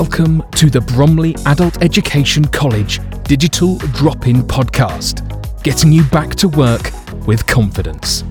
Welcome 0.00 0.42
to 0.52 0.70
the 0.70 0.80
Bromley 0.80 1.36
Adult 1.44 1.82
Education 1.82 2.42
College 2.46 3.00
Digital 3.24 3.76
Drop 3.92 4.26
In 4.26 4.36
Podcast, 4.36 5.62
getting 5.62 5.92
you 5.92 6.04
back 6.04 6.34
to 6.36 6.48
work 6.48 6.90
with 7.26 7.46
confidence. 7.46 8.24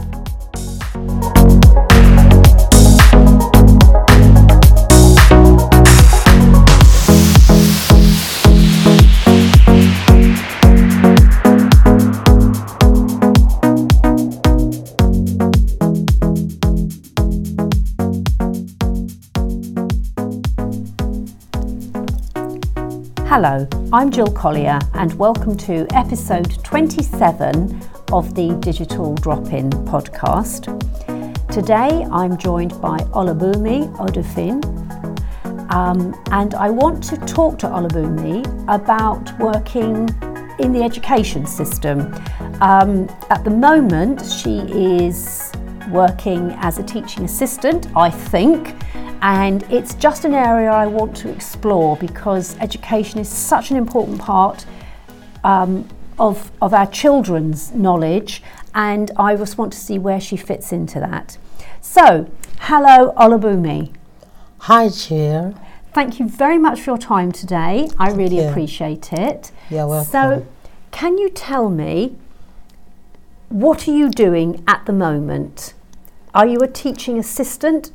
Hello, 23.41 23.65
I'm 23.93 24.11
Jill 24.11 24.27
Collier, 24.27 24.79
and 24.95 25.13
welcome 25.13 25.55
to 25.59 25.87
episode 25.93 26.61
27 26.65 27.81
of 28.11 28.35
the 28.35 28.53
Digital 28.59 29.15
Drop 29.15 29.53
In 29.53 29.69
podcast. 29.69 30.65
Today 31.49 32.05
I'm 32.11 32.37
joined 32.37 32.71
by 32.81 32.97
Olabunmi 33.15 33.95
Odofin, 33.95 34.61
um, 35.71 36.21
and 36.33 36.53
I 36.53 36.69
want 36.69 37.01
to 37.05 37.17
talk 37.19 37.57
to 37.59 37.67
Olabunmi 37.67 38.43
about 38.67 39.39
working 39.39 40.09
in 40.59 40.73
the 40.73 40.83
education 40.83 41.45
system. 41.45 42.13
Um, 42.59 43.07
at 43.29 43.45
the 43.45 43.51
moment, 43.51 44.21
she 44.25 44.57
is 44.97 45.49
working 45.91 46.51
as 46.57 46.77
a 46.77 46.83
teaching 46.83 47.23
assistant, 47.23 47.87
I 47.95 48.09
think 48.09 48.75
and 49.21 49.63
it's 49.63 49.95
just 49.95 50.25
an 50.25 50.33
area 50.33 50.69
I 50.69 50.87
want 50.87 51.15
to 51.17 51.29
explore 51.29 51.97
because 51.97 52.57
education 52.59 53.19
is 53.19 53.29
such 53.29 53.71
an 53.71 53.77
important 53.77 54.19
part 54.19 54.65
um, 55.43 55.87
of, 56.17 56.51
of 56.61 56.73
our 56.73 56.87
children's 56.87 57.73
knowledge, 57.73 58.43
and 58.73 59.11
I 59.17 59.35
just 59.35 59.57
want 59.57 59.73
to 59.73 59.79
see 59.79 59.97
where 59.99 60.19
she 60.19 60.37
fits 60.37 60.71
into 60.71 60.99
that. 60.99 61.37
So, 61.81 62.29
hello, 62.59 63.13
Olabunmi. 63.17 63.93
Hi, 64.59 64.89
Jill. 64.89 65.59
Thank 65.93 66.19
you 66.19 66.27
very 66.27 66.57
much 66.57 66.81
for 66.81 66.91
your 66.91 66.97
time 66.97 67.31
today. 67.31 67.89
I 67.97 68.11
really 68.11 68.37
you. 68.37 68.49
appreciate 68.49 69.11
it. 69.11 69.51
You're 69.69 69.87
welcome. 69.87 70.11
So, 70.11 70.47
can 70.91 71.17
you 71.17 71.29
tell 71.29 71.69
me 71.69 72.15
what 73.49 73.87
are 73.87 73.91
you 73.91 74.09
doing 74.09 74.63
at 74.67 74.85
the 74.85 74.93
moment? 74.93 75.73
Are 76.35 76.45
you 76.45 76.59
a 76.59 76.67
teaching 76.67 77.17
assistant 77.17 77.91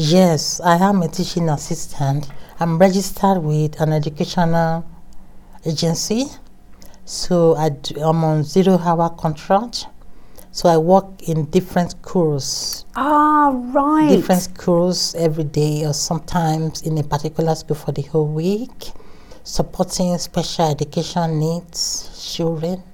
Yes, 0.00 0.60
I 0.60 0.76
am 0.76 1.02
a 1.02 1.08
teaching 1.08 1.48
assistant. 1.48 2.28
I'm 2.60 2.78
registered 2.78 3.38
with 3.38 3.80
an 3.80 3.92
educational 3.92 4.84
agency. 5.66 6.26
So 7.04 7.56
I 7.56 7.70
do, 7.70 8.00
I'm 8.00 8.22
on 8.22 8.44
zero 8.44 8.78
hour 8.78 9.10
contract. 9.10 9.88
So 10.52 10.68
I 10.68 10.76
work 10.76 11.28
in 11.28 11.46
different 11.46 11.90
schools. 11.90 12.84
Ah, 12.94 13.50
right. 13.74 14.08
Different 14.08 14.42
schools 14.42 15.16
every 15.16 15.42
day 15.42 15.84
or 15.84 15.92
sometimes 15.92 16.82
in 16.82 16.96
a 16.98 17.02
particular 17.02 17.56
school 17.56 17.74
for 17.74 17.90
the 17.90 18.02
whole 18.02 18.28
week, 18.28 18.92
supporting 19.42 20.16
special 20.18 20.70
education 20.70 21.40
needs 21.40 22.32
children 22.36 22.84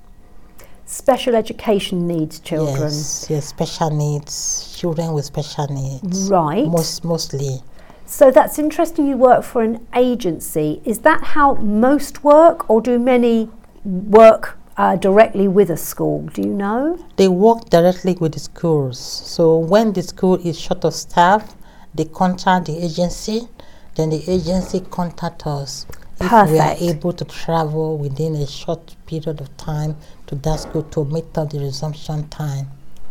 special 0.95 1.35
education 1.35 2.07
needs 2.07 2.39
children. 2.39 2.83
Yes, 2.83 3.27
yes, 3.29 3.47
special 3.47 3.91
needs 3.91 4.77
children 4.79 5.13
with 5.13 5.25
special 5.25 5.67
needs. 5.67 6.31
Right. 6.31 6.67
Most 6.67 7.05
mostly. 7.05 7.61
So 8.07 8.31
that's 8.31 8.59
interesting. 8.59 9.09
You 9.09 9.17
work 9.17 9.43
for 9.43 9.63
an 9.63 9.87
agency. 9.95 10.81
Is 10.85 11.01
that 11.01 11.23
how 11.23 11.55
most 11.55 12.23
work, 12.23 12.71
or 12.71 12.81
do 12.81 12.99
many 12.99 13.51
work 13.85 14.57
uh, 14.77 14.97
directly 14.97 15.49
with 15.49 15.71
a 15.71 15.77
school? 15.77 16.23
Do 16.33 16.43
you 16.43 16.55
know? 16.55 17.05
They 17.17 17.29
work 17.29 17.71
directly 17.71 18.15
with 18.15 18.35
the 18.35 18.41
schools. 18.41 18.99
So 18.99 19.59
when 19.59 19.93
the 19.95 20.03
school 20.03 20.37
is 20.47 20.59
short 20.59 20.85
of 20.85 20.95
staff, 20.95 21.57
they 21.95 22.05
contact 22.05 22.67
the 22.67 22.79
agency. 22.85 23.49
Then 23.97 24.11
the 24.11 24.23
agency 24.31 24.81
contact 24.81 25.47
us 25.47 25.87
Perfect. 26.19 26.51
if 26.51 26.51
we 26.51 26.59
are 26.89 26.95
able 26.95 27.13
to 27.13 27.25
travel 27.25 27.99
within 27.99 28.37
a 28.37 28.47
short 28.47 28.97
period 29.07 29.41
of 29.41 29.57
time 29.57 29.97
to 30.27 30.35
that 30.37 30.61
school 30.61 30.83
to 30.85 31.05
meet 31.05 31.37
up 31.37 31.51
the 31.51 31.59
resumption 31.59 32.29
time. 32.29 32.69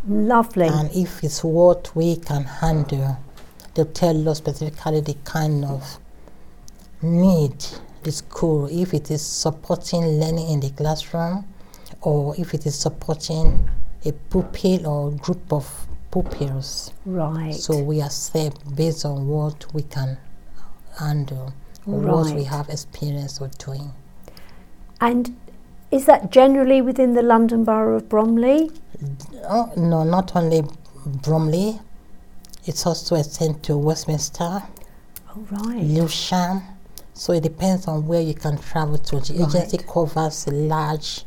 Lovely. 0.07 0.67
And 0.67 0.89
if 0.93 1.23
it's 1.23 1.43
what 1.43 1.95
we 1.95 2.17
can 2.17 2.43
handle, 2.43 3.17
they'll 3.73 3.85
tell 3.85 4.29
us 4.29 4.37
specifically 4.39 5.01
the 5.01 5.15
kind 5.23 5.65
of 5.65 5.97
need 7.01 7.65
the 8.03 8.11
school, 8.11 8.67
if 8.71 8.93
it 8.93 9.09
is 9.11 9.21
supporting 9.21 10.01
learning 10.19 10.49
in 10.49 10.59
the 10.59 10.69
classroom 10.71 11.45
or 12.01 12.35
if 12.37 12.53
it 12.53 12.65
is 12.65 12.77
supporting 12.77 13.69
a 14.05 14.11
pupil 14.11 14.87
or 14.87 15.11
group 15.11 15.51
of 15.51 15.87
pupils. 16.11 16.93
Right. 17.05 17.53
So 17.53 17.81
we 17.81 18.01
accept 18.01 18.75
based 18.75 19.05
on 19.05 19.27
what 19.27 19.73
we 19.73 19.83
can 19.83 20.17
handle 20.99 21.53
or 21.85 21.99
what 21.99 22.35
we 22.35 22.43
have 22.45 22.69
experience 22.69 23.39
of 23.41 23.57
doing. 23.57 23.91
and 25.01 25.35
is 25.91 26.05
that 26.05 26.31
generally 26.31 26.81
within 26.81 27.13
the 27.13 27.21
London 27.21 27.63
Borough 27.63 27.97
of 27.97 28.09
Bromley? 28.09 28.71
Oh, 29.43 29.71
no, 29.77 30.03
not 30.03 30.35
only 30.35 30.63
Bromley, 31.05 31.79
it's 32.65 32.85
also 32.87 33.15
extended 33.15 33.61
to 33.63 33.77
Westminster, 33.77 34.63
Oh, 35.35 35.47
right. 35.51 35.83
Lewisham. 35.83 36.61
So 37.13 37.33
it 37.33 37.43
depends 37.43 37.87
on 37.87 38.07
where 38.07 38.21
you 38.21 38.33
can 38.33 38.57
travel 38.57 38.97
to. 38.97 39.19
The 39.19 39.33
Right. 39.43 39.55
agency 39.55 39.77
covers 39.77 40.47
a 40.47 40.51
large 40.51 41.25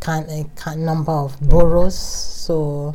kind, 0.00 0.26
uh, 0.30 0.44
kind 0.54 0.86
number 0.86 1.12
of 1.12 1.38
boroughs, 1.40 1.94
so 1.98 2.94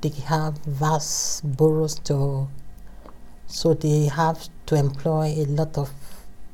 they 0.00 0.10
have 0.26 0.56
vast 0.58 1.42
boroughs 1.56 1.96
to. 2.04 2.48
So 3.48 3.74
they 3.74 4.06
have 4.06 4.48
to 4.66 4.76
employ 4.76 5.34
a 5.36 5.46
lot 5.46 5.76
of 5.76 5.90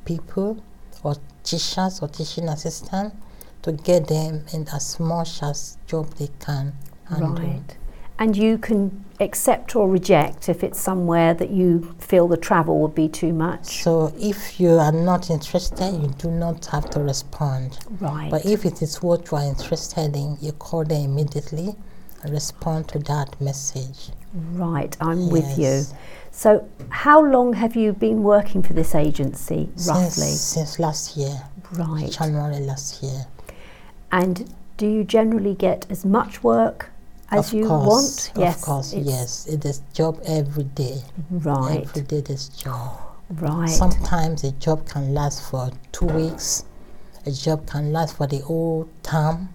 people, 0.05 0.63
or 1.03 1.15
teachers 1.43 2.01
or 2.01 2.07
teaching 2.07 2.47
assistants, 2.47 3.15
to 3.61 3.71
get 3.71 4.07
them 4.07 4.45
in 4.53 4.67
as 4.73 4.99
much 4.99 5.43
as 5.43 5.77
job 5.87 6.13
they 6.15 6.29
can 6.39 6.73
handle. 7.09 7.35
Right. 7.35 7.77
And 8.17 8.35
you 8.37 8.57
can 8.57 9.03
accept 9.19 9.75
or 9.75 9.89
reject 9.89 10.47
if 10.47 10.63
it's 10.63 10.79
somewhere 10.79 11.33
that 11.33 11.49
you 11.49 11.93
feel 11.99 12.29
the 12.29 12.37
travel 12.37 12.79
would 12.79 12.95
be 12.95 13.09
too 13.09 13.33
much. 13.33 13.83
So 13.83 14.13
if 14.17 14.57
you 14.59 14.69
are 14.69 14.91
not 14.91 15.29
interested, 15.29 15.91
you 15.91 16.07
do 16.17 16.31
not 16.31 16.65
have 16.67 16.89
to 16.91 17.01
respond. 17.01 17.77
Right. 17.99 18.31
But 18.31 18.45
if 18.45 18.65
it 18.65 18.81
is 18.81 19.01
what 19.01 19.29
you 19.31 19.37
are 19.37 19.43
interested 19.43 20.15
in, 20.15 20.37
you 20.39 20.53
call 20.53 20.85
them 20.85 21.03
immediately 21.03 21.75
and 22.23 22.31
respond 22.31 22.87
to 22.89 22.99
that 22.99 23.39
message. 23.41 24.11
right, 24.33 24.95
I'm 25.01 25.29
with 25.29 25.57
you. 25.57 25.83
Yes. 26.35 26.41
So, 26.41 26.67
how 26.89 27.21
long 27.23 27.53
have 27.53 27.75
you 27.75 27.93
been 27.93 28.23
working 28.23 28.61
for 28.61 28.73
this 28.73 28.93
agency, 28.95 29.69
roughly? 29.87 30.09
Since, 30.09 30.41
since 30.41 30.79
last 30.79 31.17
year, 31.17 31.41
Right. 31.71 32.11
January 32.11 32.59
last 32.59 33.01
year. 33.03 33.25
And 34.11 34.53
do 34.77 34.85
you 34.87 35.03
generally 35.03 35.55
get 35.55 35.85
as 35.89 36.05
much 36.05 36.43
work 36.43 36.89
as 37.31 37.47
of 37.47 37.53
you 37.53 37.67
course, 37.67 38.31
want? 38.35 38.47
Of 38.55 38.61
course, 38.61 38.93
it's- 38.93 39.07
yes. 39.07 39.47
It 39.47 39.65
is 39.65 39.81
job 39.93 40.19
every 40.25 40.65
day. 40.65 41.01
Right. 41.31 41.81
Every 41.87 42.01
day 42.03 42.21
there's 42.21 42.49
job. 42.49 42.99
Right. 43.29 43.69
Sometimes 43.69 44.43
a 44.43 44.51
job 44.51 44.85
can 44.87 45.13
last 45.13 45.41
for 45.49 45.71
two 45.91 46.05
weeks. 46.05 46.63
A 47.25 47.31
job 47.31 47.65
can 47.65 47.91
last 47.91 48.15
for 48.17 48.27
the 48.27 48.39
whole 48.39 48.87
term, 49.01 49.49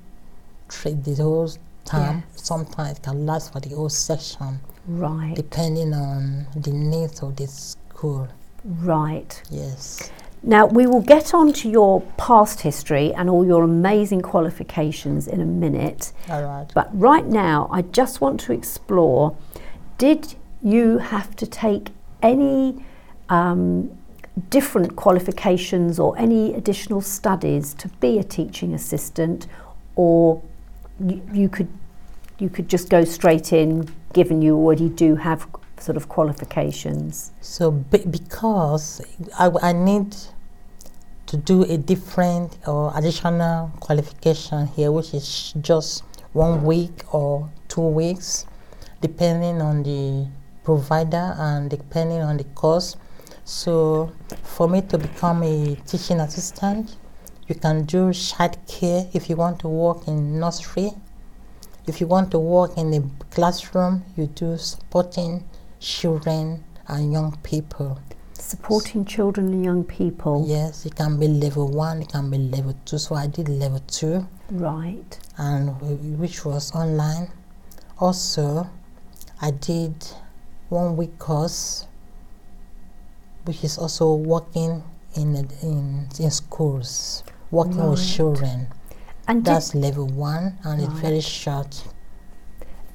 the 0.84 1.14
whole 1.14 1.48
term. 1.90 2.22
Yes. 2.32 2.46
Sometimes 2.46 2.98
it 2.98 3.02
can 3.02 3.26
last 3.26 3.52
for 3.52 3.60
the 3.60 3.70
whole 3.70 3.88
session. 3.88 4.60
right. 4.86 5.34
depending 5.36 5.92
on 5.94 6.46
the 6.56 6.72
needs 6.72 7.22
of 7.22 7.36
the 7.36 7.46
school. 7.46 8.28
right. 8.64 9.42
Yes. 9.50 10.10
Now, 10.42 10.64
we 10.64 10.86
will 10.86 11.02
get 11.02 11.34
on 11.34 11.52
to 11.52 11.68
your 11.68 12.00
past 12.16 12.62
history 12.62 13.12
and 13.12 13.28
all 13.28 13.44
your 13.46 13.62
amazing 13.62 14.22
qualifications 14.22 15.28
in 15.28 15.42
a 15.42 15.44
minute. 15.44 16.12
All 16.30 16.42
right. 16.42 16.66
But 16.74 16.88
right 16.98 17.26
now, 17.26 17.68
I 17.70 17.82
just 17.82 18.22
want 18.22 18.40
to 18.40 18.52
explore 18.52 19.36
did 19.98 20.34
you 20.62 20.96
have 20.96 21.36
to 21.36 21.46
take 21.46 21.90
any 22.22 22.82
um, 23.28 23.90
different 24.48 24.96
qualifications 24.96 25.98
or 25.98 26.16
any 26.18 26.54
additional 26.54 27.02
studies 27.02 27.74
to 27.74 27.88
be 28.00 28.18
a 28.18 28.24
teaching 28.24 28.72
assistant, 28.72 29.46
or 29.94 30.42
you, 31.04 31.22
you 31.32 31.48
could 31.50 31.68
you 32.40 32.48
could 32.48 32.68
just 32.68 32.88
go 32.88 33.04
straight 33.04 33.52
in, 33.52 33.88
given 34.12 34.42
you 34.42 34.56
already 34.56 34.88
do 34.88 35.16
have 35.16 35.46
sort 35.78 35.96
of 35.96 36.08
qualifications? 36.08 37.32
So 37.40 37.70
be- 37.70 38.04
because 38.04 39.00
I, 39.38 39.50
I 39.62 39.72
need 39.72 40.16
to 41.26 41.36
do 41.36 41.62
a 41.64 41.76
different 41.76 42.58
or 42.66 42.92
additional 42.96 43.70
qualification 43.80 44.66
here, 44.68 44.90
which 44.90 45.14
is 45.14 45.54
just 45.60 46.02
one 46.32 46.64
week 46.64 47.14
or 47.14 47.50
two 47.68 47.86
weeks, 47.86 48.46
depending 49.00 49.60
on 49.60 49.82
the 49.82 50.26
provider 50.64 51.34
and 51.38 51.70
depending 51.70 52.20
on 52.20 52.36
the 52.36 52.44
course. 52.44 52.96
So 53.44 54.12
for 54.42 54.68
me 54.68 54.82
to 54.82 54.98
become 54.98 55.42
a 55.42 55.76
teaching 55.86 56.20
assistant, 56.20 56.96
you 57.48 57.54
can 57.54 57.84
do 57.84 58.12
child 58.12 58.56
care 58.68 59.08
if 59.12 59.28
you 59.28 59.36
want 59.36 59.58
to 59.60 59.68
work 59.68 60.06
in 60.06 60.38
nursery. 60.38 60.92
If 61.90 62.00
you 62.00 62.06
want 62.06 62.30
to 62.30 62.38
work 62.38 62.78
in 62.78 62.92
the 62.92 63.02
classroom, 63.32 64.04
you 64.16 64.28
do 64.28 64.56
supporting 64.56 65.42
children 65.80 66.62
and 66.86 67.12
young 67.12 67.36
people. 67.42 67.98
Supporting 68.34 69.04
children 69.04 69.48
and 69.48 69.64
young 69.64 69.82
people. 69.82 70.44
Yes, 70.46 70.86
it 70.86 70.94
can 70.94 71.18
be 71.18 71.26
level 71.26 71.66
one, 71.66 72.02
it 72.02 72.10
can 72.10 72.30
be 72.30 72.38
level 72.38 72.76
two. 72.84 72.96
So 72.98 73.16
I 73.16 73.26
did 73.26 73.48
level 73.48 73.80
two, 73.88 74.24
Right. 74.52 75.18
and 75.36 75.80
which 76.20 76.44
was 76.44 76.72
online. 76.76 77.32
Also, 77.98 78.70
I 79.42 79.50
did 79.50 79.96
one 80.68 80.96
week 80.96 81.18
course, 81.18 81.88
which 83.46 83.64
is 83.64 83.78
also 83.78 84.14
working 84.14 84.84
in 85.16 85.34
in 85.60 86.06
in 86.20 86.30
schools, 86.30 87.24
working 87.50 87.82
with 87.90 88.06
children. 88.06 88.68
And 89.30 89.44
That's 89.44 89.76
level 89.76 90.08
one, 90.08 90.58
and 90.64 90.82
it's 90.82 90.92
very 90.94 91.20
short. 91.20 91.84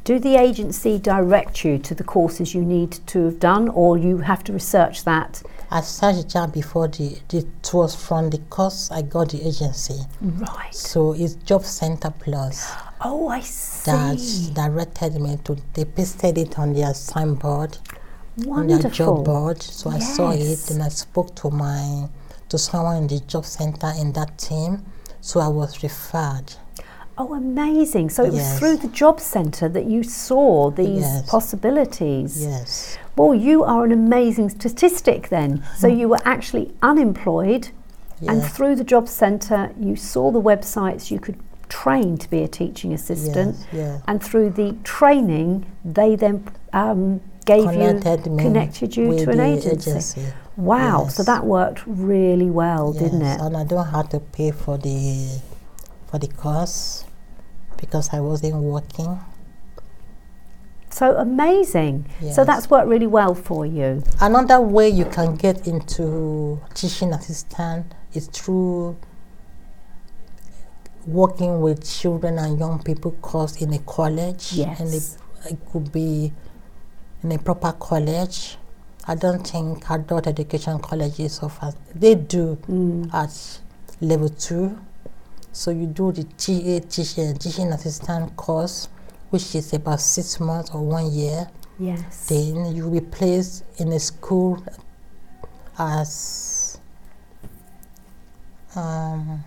do 0.04 0.20
the 0.20 0.36
agency 0.36 1.00
direct 1.00 1.64
you 1.64 1.78
to 1.80 1.96
the 1.96 2.04
courses 2.04 2.54
you 2.54 2.62
need 2.62 2.92
to 3.08 3.24
have 3.28 3.40
done, 3.40 3.70
or 3.70 3.98
you 3.98 4.18
have 4.18 4.44
to 4.44 4.52
research 4.52 5.06
that? 5.06 5.42
I 5.72 5.80
searched 5.80 6.36
it 6.36 6.52
before 6.52 6.90
the, 6.90 7.18
the 7.30 7.38
it 7.38 7.74
was 7.74 7.96
from 7.96 8.32
the 8.32 8.40
course 8.50 8.92
I 8.92 9.02
got 9.02 9.30
the 9.30 9.48
agency. 9.48 10.02
Right. 10.22 10.76
So 10.76 11.14
it's 11.14 11.36
Job 11.36 11.64
Center 11.64 12.12
Plus 12.20 12.70
Oh, 13.00 13.30
I 13.30 13.40
see. 13.40 13.92
that 13.92 14.52
directed 14.54 15.14
me 15.22 15.38
to. 15.46 15.56
They 15.74 15.86
pasted 15.86 16.38
it 16.38 16.60
on 16.60 16.74
their 16.74 16.94
signboard, 16.94 17.78
on 18.46 18.68
their 18.68 18.90
job 18.90 19.24
board. 19.24 19.62
So 19.64 19.90
I 19.90 20.00
saw 20.00 20.32
it 20.32 20.70
and 20.70 20.84
I 20.84 20.90
spoke 20.90 21.34
to 21.36 21.50
my 21.50 22.10
to 22.50 22.58
someone 22.58 22.98
in 22.98 23.08
the 23.08 23.22
job 23.22 23.46
center 23.46 23.94
in 23.98 24.12
that 24.14 24.38
team. 24.38 24.86
So 25.26 25.40
I 25.40 25.48
was 25.48 25.82
referred. 25.82 26.54
Oh, 27.18 27.34
amazing. 27.34 28.12
So 28.12 28.24
it 28.24 28.32
was 28.34 28.60
through 28.60 28.78
the 28.78 28.90
job 28.90 29.20
centre 29.20 29.68
that 29.68 29.86
you 29.86 30.04
saw 30.04 30.70
these 30.70 31.00
Yes. 31.00 31.28
possibilities. 31.28 32.46
Yes. 32.46 32.98
Well, 33.16 33.34
you 33.34 33.64
are 33.64 33.84
an 33.86 33.92
amazing 33.92 34.50
statistic 34.50 35.30
then. 35.30 35.64
So 35.78 35.88
you 35.88 36.08
were 36.10 36.20
actually 36.26 36.76
unemployed, 36.84 37.70
and 38.28 38.44
through 38.44 38.76
the 38.76 38.84
job 38.84 39.08
centre, 39.08 39.72
you 39.80 39.96
saw 39.96 40.30
the 40.30 40.42
websites 40.42 41.10
you 41.10 41.20
could 41.20 41.40
train 41.70 42.18
to 42.20 42.30
be 42.30 42.44
a 42.44 42.48
teaching 42.48 42.94
assistant, 42.94 43.56
Yes. 43.56 43.68
Yes. 43.74 44.02
and 44.08 44.22
through 44.22 44.52
the 44.52 44.76
training, 44.84 45.66
they 45.84 46.16
then 46.16 46.44
um, 46.72 47.22
gave 47.46 47.70
Connected 47.70 48.26
you, 48.26 48.32
me 48.32 48.44
connected 48.44 48.98
you 48.98 49.18
to 49.18 49.32
an 49.32 49.40
agency. 49.40 49.92
agency. 49.92 50.22
Wow! 50.58 51.08
So 51.08 51.24
that 51.24 51.46
worked 51.46 51.84
really 51.86 52.50
well, 52.50 52.94
didn't 52.94 53.22
Yes, 53.22 53.40
it? 53.40 53.46
And 53.46 53.58
I 53.58 53.64
don't 53.64 53.88
have 53.88 54.10
to 54.10 54.20
pay 54.20 54.52
for 54.52 54.78
the 54.78 55.40
for 56.08 56.18
the 56.20 56.28
course 56.28 57.06
because 57.78 58.10
I 58.14 58.20
wasn't 58.20 58.56
working. 58.56 59.20
So 60.90 61.18
amazing. 61.18 62.06
So 62.32 62.46
that's 62.46 62.70
worked 62.70 62.88
really 62.88 63.08
well 63.08 63.36
for 63.36 63.66
you. 63.66 64.02
Another 64.22 64.62
way 64.62 64.88
you 64.88 65.04
can 65.04 65.36
get 65.36 65.68
into 65.68 66.62
teaching 66.74 67.12
assistant 67.12 67.94
is 68.14 68.28
through 68.28 68.96
working 71.06 71.60
with 71.60 71.86
children 71.86 72.40
and 72.40 72.58
young 72.58 72.82
people 72.82 73.12
course 73.22 73.62
in 73.62 73.74
a 73.74 73.80
college. 73.80 74.54
Yes. 74.54 74.80
And 74.80 74.94
it, 74.94 75.52
it 75.52 75.66
could 75.72 75.92
be 75.92 76.32
in 77.26 77.32
a 77.32 77.40
proper 77.40 77.72
college. 77.72 78.58
I 79.08 79.16
don't 79.16 79.46
think 79.46 79.90
adult 79.90 80.28
education 80.28 80.78
colleges 80.80 81.40
offer. 81.42 81.74
They 81.94 82.14
do 82.16 82.58
Mm. 82.70 83.12
at 83.14 83.60
level 84.00 84.30
two. 84.30 84.78
So 85.52 85.72
you 85.72 85.88
do 85.88 86.12
the 86.12 86.24
TA 86.24 86.80
teaching, 86.88 87.36
teaching 87.38 87.72
assistant 87.72 88.36
course, 88.36 88.90
which 89.32 89.56
is 89.56 89.74
about 89.74 90.02
six 90.02 90.40
months 90.40 90.70
or 90.72 90.82
one 90.82 91.12
year. 91.12 91.50
Yes. 91.80 92.28
Then 92.28 92.76
you 92.76 92.84
will 92.84 92.92
be 92.92 93.02
placed 93.02 93.64
in 93.78 93.92
a 93.92 94.00
school 94.00 94.62
as 95.80 96.78
um, 98.76 99.44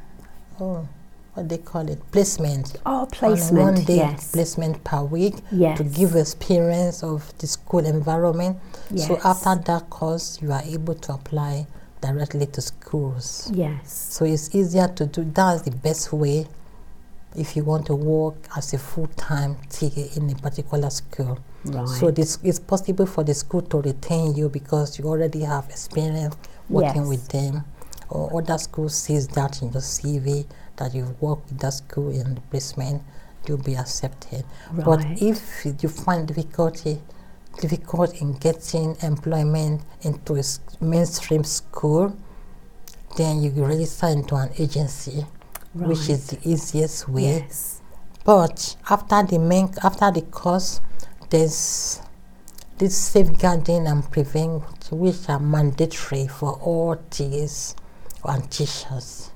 oh, 0.60 0.88
what 1.38 1.48
they 1.48 1.58
call 1.58 1.88
it, 1.88 1.98
placement. 2.10 2.76
Oh, 2.84 3.02
On 3.02 3.06
placement. 3.06 3.64
one 3.64 3.84
day 3.84 3.96
yes. 3.96 4.32
placement 4.32 4.82
per 4.84 5.02
week 5.04 5.34
yes. 5.52 5.78
to 5.78 5.84
give 5.84 6.16
experience 6.16 7.02
of 7.02 7.32
the 7.38 7.46
school 7.46 7.86
environment. 7.86 8.58
So 8.96 9.18
after 9.24 9.54
that 9.54 9.88
course, 9.90 10.40
you 10.42 10.50
are 10.52 10.62
able 10.62 10.94
to 10.94 11.12
apply 11.12 11.66
directly 12.00 12.46
to 12.46 12.60
schools. 12.60 13.50
Yes. 13.54 14.08
So 14.10 14.24
it's 14.24 14.52
easier 14.54 14.88
to 14.88 15.06
do. 15.06 15.24
That's 15.24 15.62
the 15.62 15.70
best 15.70 16.12
way 16.12 16.46
if 17.36 17.54
you 17.54 17.62
want 17.62 17.86
to 17.86 17.94
work 17.94 18.34
as 18.56 18.72
a 18.74 18.78
full-time 18.78 19.56
TA 19.70 19.86
in 20.16 20.30
a 20.30 20.34
particular 20.34 20.90
school. 20.90 21.38
Right. 21.64 21.86
So 21.88 22.10
this 22.10 22.38
it's 22.42 22.58
possible 22.58 23.06
for 23.06 23.22
the 23.22 23.34
school 23.34 23.62
to 23.62 23.80
retain 23.80 24.34
you 24.34 24.48
because 24.48 24.98
you 24.98 25.04
already 25.04 25.42
have 25.42 25.66
experience 25.68 26.36
working 26.68 27.02
Yes. 27.02 27.08
with 27.08 27.28
them, 27.28 27.64
or 28.10 28.38
other 28.42 28.58
schools 28.58 28.94
sees 28.94 29.28
that 29.28 29.60
in 29.62 29.70
your 29.72 29.82
CV 29.82 30.46
that 30.78 30.94
you've 30.94 31.20
worked 31.20 31.48
with 31.50 31.60
that 31.60 31.74
school 31.74 32.10
in 32.10 32.34
the 32.34 32.40
placement, 32.42 33.02
you'll 33.46 33.58
be 33.58 33.76
accepted. 33.76 34.44
But 34.72 35.04
if 35.20 35.64
you 35.64 35.88
find 35.88 36.26
difficulty 36.26 37.00
difficult 37.60 38.20
in 38.20 38.34
getting 38.34 38.96
employment 39.02 39.82
into 40.02 40.36
a 40.36 40.42
mainstream 40.80 41.44
school, 41.44 42.16
then 43.16 43.42
you 43.42 43.50
register 43.50 44.06
into 44.08 44.36
an 44.36 44.50
agency, 44.58 45.26
which 45.74 46.08
is 46.08 46.28
the 46.28 46.38
easiest 46.48 47.08
way. 47.08 47.40
yes. 47.40 47.80
But 48.24 48.76
after 48.90 49.22
the 49.22 49.38
main, 49.38 49.72
after 49.82 50.10
the 50.10 50.22
course, 50.22 50.80
there's 51.30 52.00
this 52.76 52.96
safeguarding 52.96 53.86
and 53.86 54.08
prevent, 54.10 54.62
which 54.90 55.28
are 55.28 55.40
mandatory 55.40 56.28
for 56.28 56.52
all 56.62 56.96
TAs 57.10 57.74
and 58.24 58.50
teachers. 58.50 59.27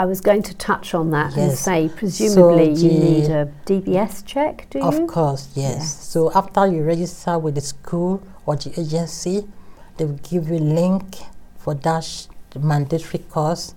I 0.00 0.04
was 0.04 0.20
going 0.20 0.44
to 0.44 0.54
touch 0.54 0.94
on 0.94 1.10
that 1.10 1.36
and 1.36 1.50
say, 1.58 1.88
presumably, 1.88 2.70
you 2.72 2.90
need 2.92 3.30
a 3.30 3.52
DBS 3.66 4.24
check, 4.24 4.68
do 4.70 4.80
Of 4.80 4.94
you? 4.94 5.02
Of 5.02 5.08
course, 5.10 5.48
yes. 5.56 5.74
Yes. 5.74 6.04
So 6.06 6.30
after 6.32 6.68
you 6.68 6.84
register 6.84 7.36
with 7.36 7.56
the 7.56 7.60
school 7.60 8.22
or 8.46 8.54
the 8.54 8.70
agency, 8.80 9.48
they 9.96 10.04
will 10.04 10.20
give 10.30 10.48
you 10.50 10.58
a 10.58 10.66
link 10.80 11.16
for 11.58 11.74
that 11.74 12.04
sh- 12.04 12.26
mandatory 12.56 13.24
course, 13.24 13.74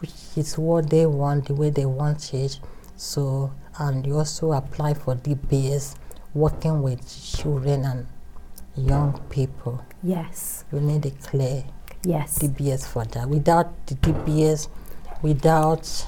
which 0.00 0.12
is 0.36 0.58
what 0.58 0.90
they 0.90 1.06
want, 1.06 1.46
the 1.46 1.54
way 1.54 1.70
they 1.70 1.86
want 1.86 2.34
it. 2.34 2.60
So, 2.96 3.50
and 3.78 4.06
you 4.06 4.18
also 4.18 4.52
apply 4.52 4.92
for 4.94 5.14
DBS, 5.16 5.96
working 6.34 6.82
with 6.82 7.00
children 7.34 7.86
and 7.86 8.06
young 8.76 9.18
people. 9.30 9.82
Yes. 10.02 10.64
You 10.70 10.80
need 10.80 11.06
a 11.06 11.10
clear 11.10 11.64
Yes. 12.04 12.38
DBS 12.38 12.86
for 12.86 13.04
that. 13.06 13.28
Without 13.28 13.86
the 13.86 13.94
DBS, 13.96 14.68
without 15.22 16.06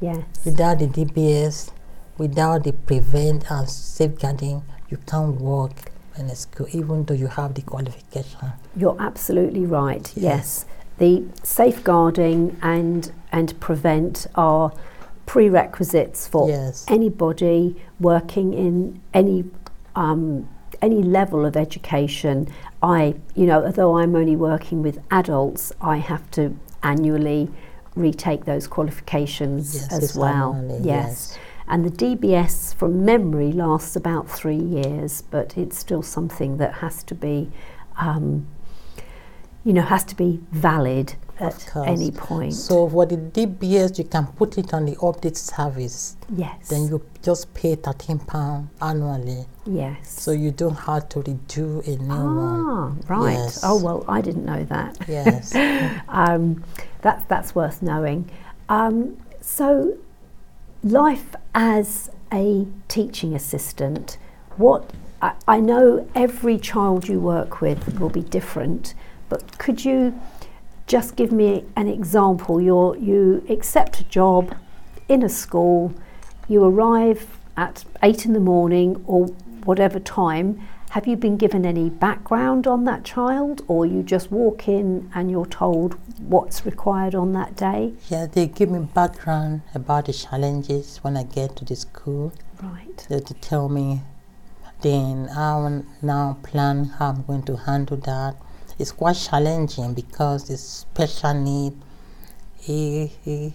yes. 0.00 0.18
Without 0.44 0.78
the 0.78 0.86
DBS, 0.86 1.70
without 2.18 2.64
the 2.64 2.72
prevent 2.72 3.50
and 3.50 3.68
safeguarding, 3.68 4.62
you 4.88 4.98
can't 5.06 5.40
work 5.40 5.90
in 6.18 6.26
a 6.26 6.36
school, 6.36 6.66
even 6.72 7.04
though 7.04 7.14
you 7.14 7.26
have 7.26 7.54
the 7.54 7.62
qualification. 7.62 8.52
You're 8.76 8.96
absolutely 9.00 9.66
right. 9.66 10.10
Yes. 10.16 10.24
Yes. 10.24 10.66
The 10.98 11.24
safeguarding 11.42 12.56
and 12.62 13.12
and 13.32 13.58
prevent 13.60 14.26
are 14.34 14.72
prerequisites 15.26 16.26
for 16.28 16.48
Yes. 16.48 16.84
anybody 16.88 17.76
working 18.00 18.54
in 18.54 19.00
any 19.12 19.44
um, 19.94 20.48
any 20.82 21.02
level 21.02 21.44
of 21.44 21.56
education. 21.56 22.48
I, 22.82 23.14
you 23.34 23.46
know, 23.46 23.64
although 23.64 23.98
I'm 23.98 24.14
only 24.14 24.36
working 24.36 24.82
with 24.82 24.98
adults, 25.10 25.72
I 25.80 25.96
have 25.98 26.30
to 26.32 26.56
annually 26.82 27.50
retake 27.96 28.44
those 28.44 28.66
qualifications 28.66 29.74
Yes, 29.74 29.92
as 29.92 30.16
well. 30.16 30.64
yes. 30.70 30.84
yes. 30.84 31.38
And 31.68 31.84
the 31.84 31.90
DBS 31.90 32.74
from 32.74 33.04
memory 33.04 33.50
lasts 33.50 33.96
about 33.96 34.30
three 34.30 34.56
years, 34.58 35.22
but 35.22 35.58
it's 35.58 35.76
still 35.76 36.02
something 36.02 36.58
that 36.58 36.74
has 36.74 37.02
to 37.04 37.14
be, 37.14 37.50
um, 37.96 38.46
you 39.64 39.72
know, 39.72 39.82
has 39.82 40.04
to 40.04 40.14
be 40.14 40.40
valid 40.52 41.14
at 41.40 41.76
any 41.86 42.10
point. 42.10 42.54
So 42.54 42.88
for 42.88 43.06
the 43.06 43.16
DBS, 43.16 43.98
you 43.98 44.04
can 44.04 44.26
put 44.26 44.58
it 44.58 44.72
on 44.72 44.86
the 44.86 44.96
update 44.96 45.36
service. 45.36 46.16
yes. 46.34 46.68
Then 46.68 46.88
you 46.88 47.04
just 47.22 47.52
pay 47.54 47.74
thirteen 47.74 48.18
pound 48.18 48.68
annually, 48.80 49.46
yes. 49.64 50.20
so 50.20 50.32
you 50.32 50.50
don't 50.50 50.74
have 50.74 51.08
to 51.10 51.20
redo 51.20 51.86
a 51.86 52.02
new 52.02 52.08
one. 52.08 52.98
Ah, 53.08 53.14
right. 53.14 53.32
Yes. 53.32 53.60
Oh 53.62 53.82
well, 53.82 54.04
I 54.08 54.20
didn't 54.20 54.44
know 54.44 54.64
that. 54.64 54.96
Yes. 55.08 55.54
um, 56.08 56.64
that's 57.02 57.24
that's 57.26 57.54
worth 57.54 57.82
knowing. 57.82 58.30
Um, 58.68 59.16
so, 59.40 59.96
life 60.82 61.34
as 61.54 62.10
a 62.32 62.66
teaching 62.88 63.34
assistant, 63.34 64.18
what 64.56 64.90
I, 65.22 65.34
I 65.46 65.60
know 65.60 66.08
every 66.14 66.58
child 66.58 67.08
you 67.08 67.20
work 67.20 67.60
with 67.60 68.00
will 68.00 68.10
be 68.10 68.22
different, 68.22 68.94
but 69.28 69.58
could 69.58 69.84
you 69.84 70.20
just 70.86 71.16
give 71.16 71.32
me 71.32 71.64
an 71.76 71.88
example? 71.88 72.60
you 72.60 72.96
you 72.96 73.44
accept 73.48 74.00
a 74.00 74.04
job 74.04 74.54
in 75.08 75.22
a 75.22 75.28
school, 75.28 75.92
you 76.48 76.64
arrive 76.64 77.38
at 77.56 77.84
eight 78.02 78.24
in 78.26 78.32
the 78.32 78.40
morning 78.40 79.02
or 79.06 79.26
whatever 79.64 79.98
time. 79.98 80.60
Have 80.90 81.06
you 81.06 81.16
been 81.16 81.36
given 81.36 81.66
any 81.66 81.90
background 81.90 82.66
on 82.66 82.84
that 82.84 83.04
child, 83.04 83.62
or 83.68 83.84
you 83.84 84.02
just 84.02 84.30
walk 84.30 84.68
in 84.68 85.10
and 85.14 85.30
you're 85.30 85.46
told 85.46 85.98
what's 86.20 86.64
required 86.64 87.14
on 87.14 87.32
that 87.32 87.56
day? 87.56 87.92
Yeah, 88.08 88.26
they 88.26 88.46
give 88.46 88.70
me 88.70 88.78
background 88.94 89.62
about 89.74 90.06
the 90.06 90.12
challenges 90.12 90.98
when 90.98 91.16
I 91.16 91.24
get 91.24 91.56
to 91.56 91.64
the 91.64 91.76
school. 91.76 92.32
Right. 92.62 93.06
They, 93.08 93.16
they 93.16 93.34
tell 93.40 93.68
me, 93.68 94.02
then 94.80 95.28
I 95.36 95.56
will 95.56 95.84
now 96.00 96.38
plan 96.42 96.84
how 96.84 97.10
I'm 97.10 97.22
going 97.24 97.42
to 97.42 97.56
handle 97.56 97.98
that. 97.98 98.36
It's 98.78 98.92
quite 98.92 99.16
challenging 99.16 99.94
because 99.94 100.50
it's 100.50 100.62
special 100.62 101.32
need, 101.32 101.72
a, 102.68 103.10
a, 103.26 103.54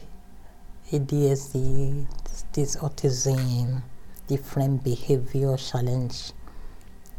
this 2.54 2.76
autism, 2.78 3.84
different 4.28 4.84
behavior 4.84 5.56
challenge. 5.58 6.32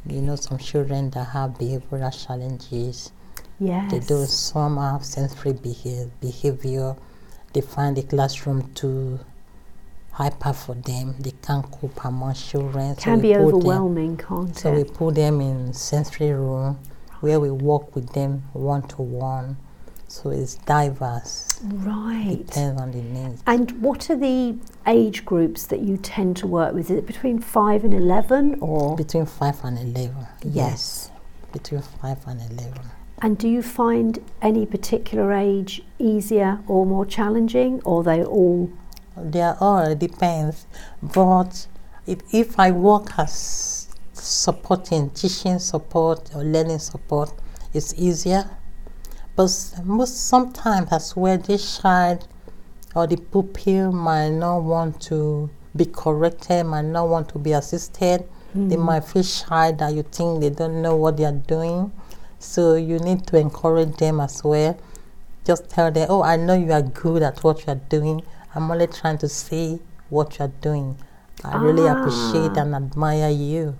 You 0.04 0.20
know 0.20 0.34
some 0.34 0.58
children 0.58 1.10
that 1.10 1.28
have 1.28 1.52
behavioral 1.52 2.26
challenges. 2.26 3.12
Yes 3.60 3.92
they 3.92 4.00
do 4.00 4.24
some 4.26 4.78
have 4.78 5.04
sensory 5.04 5.52
behavior, 5.52 6.10
behavior. 6.20 6.96
They 7.52 7.60
find 7.60 7.96
the 7.96 8.02
classroom 8.02 8.72
too 8.74 9.20
hyper 10.10 10.52
for 10.52 10.74
them. 10.74 11.14
They 11.20 11.32
can't 11.40 11.70
cope 11.70 12.04
among 12.04 12.34
children 12.34 12.96
can 12.96 13.18
so 13.18 13.22
be 13.22 13.36
overwhelming 13.36 14.16
them, 14.16 14.26
can't 14.26 14.58
so 14.58 14.72
it? 14.72 14.74
so 14.74 14.82
we 14.82 14.84
put 14.84 15.14
them 15.14 15.40
in 15.40 15.72
sensory 15.72 16.32
room 16.32 16.78
where 17.22 17.40
we 17.40 17.50
work 17.50 17.94
with 17.94 18.12
them 18.12 18.42
one 18.52 18.82
to 18.88 19.00
one 19.00 19.56
so 20.12 20.28
it's 20.28 20.56
diverse. 20.56 21.58
Right. 21.62 22.44
Depends 22.46 22.78
on 22.78 22.92
the 22.92 23.00
needs. 23.00 23.42
And 23.46 23.80
what 23.80 24.10
are 24.10 24.16
the 24.16 24.58
age 24.86 25.24
groups 25.24 25.64
that 25.68 25.80
you 25.80 25.96
tend 25.96 26.36
to 26.36 26.46
work 26.46 26.74
with? 26.74 26.90
Is 26.90 26.98
it 26.98 27.06
between 27.06 27.38
five 27.38 27.82
and 27.82 27.94
eleven 27.94 28.58
or 28.60 28.94
between 28.94 29.24
five 29.24 29.64
and 29.64 29.78
eleven? 29.78 30.26
Yes. 30.42 30.52
yes. 30.54 31.10
Between 31.50 31.80
five 31.80 32.18
and 32.26 32.42
eleven. 32.42 32.82
And 33.22 33.38
do 33.38 33.48
you 33.48 33.62
find 33.62 34.18
any 34.42 34.66
particular 34.66 35.32
age 35.32 35.80
easier 35.98 36.60
or 36.66 36.84
more 36.84 37.06
challenging, 37.06 37.80
or 37.82 38.02
they 38.04 38.22
all? 38.22 38.70
They 39.16 39.40
are 39.40 39.56
all 39.60 39.78
it 39.92 39.98
depends. 39.98 40.66
But 41.02 41.68
it, 42.06 42.22
if 42.32 42.60
I 42.60 42.70
work 42.70 43.18
as 43.18 43.81
supporting, 44.22 45.10
teaching 45.10 45.58
support 45.58 46.30
or 46.34 46.44
learning 46.44 46.78
support, 46.78 47.32
is 47.74 47.94
easier 47.94 48.48
but 49.34 49.50
most 49.84 50.28
sometimes 50.28 50.90
that's 50.90 51.16
where 51.16 51.38
this 51.38 51.80
child 51.80 52.28
or 52.94 53.06
the 53.06 53.16
pupil 53.16 53.90
might 53.90 54.28
not 54.28 54.58
want 54.58 55.00
to 55.02 55.48
be 55.74 55.86
corrected, 55.86 56.66
might 56.66 56.84
not 56.84 57.08
want 57.08 57.30
to 57.30 57.38
be 57.38 57.52
assisted. 57.52 58.28
Mm. 58.54 58.68
They 58.68 58.76
might 58.76 59.04
feel 59.04 59.22
shy 59.22 59.72
that 59.72 59.94
you 59.94 60.02
think 60.02 60.42
they 60.42 60.50
don't 60.50 60.82
know 60.82 60.96
what 60.96 61.16
they 61.16 61.24
are 61.24 61.32
doing. 61.32 61.90
So 62.38 62.74
you 62.74 62.98
need 62.98 63.26
to 63.28 63.38
encourage 63.38 63.96
them 63.96 64.20
as 64.20 64.44
well. 64.44 64.78
Just 65.46 65.70
tell 65.70 65.90
them, 65.90 66.08
oh, 66.10 66.22
I 66.22 66.36
know 66.36 66.54
you 66.54 66.72
are 66.72 66.82
good 66.82 67.22
at 67.22 67.42
what 67.42 67.66
you 67.66 67.72
are 67.72 67.80
doing. 67.88 68.22
I'm 68.54 68.70
only 68.70 68.86
trying 68.86 69.16
to 69.18 69.28
see 69.28 69.80
what 70.10 70.38
you 70.38 70.44
are 70.44 70.52
doing. 70.60 70.98
I 71.42 71.52
ah. 71.52 71.58
really 71.58 71.86
appreciate 71.86 72.58
and 72.58 72.74
admire 72.74 73.30
you. 73.30 73.76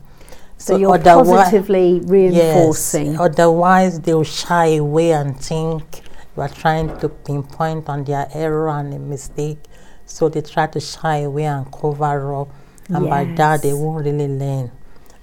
So, 0.62 0.76
you're 0.76 0.96
positively 0.96 2.00
reinforcing. 2.04 3.12
Yes, 3.12 3.20
otherwise, 3.20 3.98
they'll 4.00 4.22
shy 4.22 4.76
away 4.76 5.10
and 5.12 5.36
think 5.36 6.02
you 6.36 6.42
are 6.42 6.48
trying 6.48 6.96
to 7.00 7.08
pinpoint 7.08 7.88
on 7.88 8.04
their 8.04 8.28
error 8.32 8.68
and 8.68 8.94
a 8.94 8.98
mistake. 9.00 9.58
So 10.06 10.28
they 10.28 10.40
try 10.40 10.68
to 10.68 10.78
shy 10.78 11.18
away 11.18 11.46
and 11.46 11.66
cover 11.72 12.36
up. 12.36 12.48
And 12.86 13.06
yes. 13.06 13.10
by 13.10 13.24
that, 13.34 13.62
they 13.62 13.72
won't 13.72 14.04
really 14.04 14.28
learn. 14.28 14.70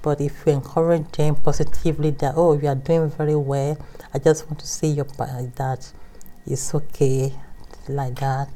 But 0.01 0.19
if 0.19 0.43
you 0.46 0.51
encourage 0.51 1.10
them 1.13 1.36
positively 1.36 2.10
that, 2.12 2.34
oh, 2.36 2.60
you 2.60 2.67
are 2.67 2.75
doing 2.75 3.10
very 3.10 3.38
well, 3.38 3.77
I 4.13 4.19
just 4.19 4.46
want 4.46 4.60
to 4.60 4.67
see 4.67 4.88
your 4.88 5.05
that 5.05 5.93
it's 6.46 6.75
okay, 6.75 7.34
like 7.88 8.19
that 8.19 8.50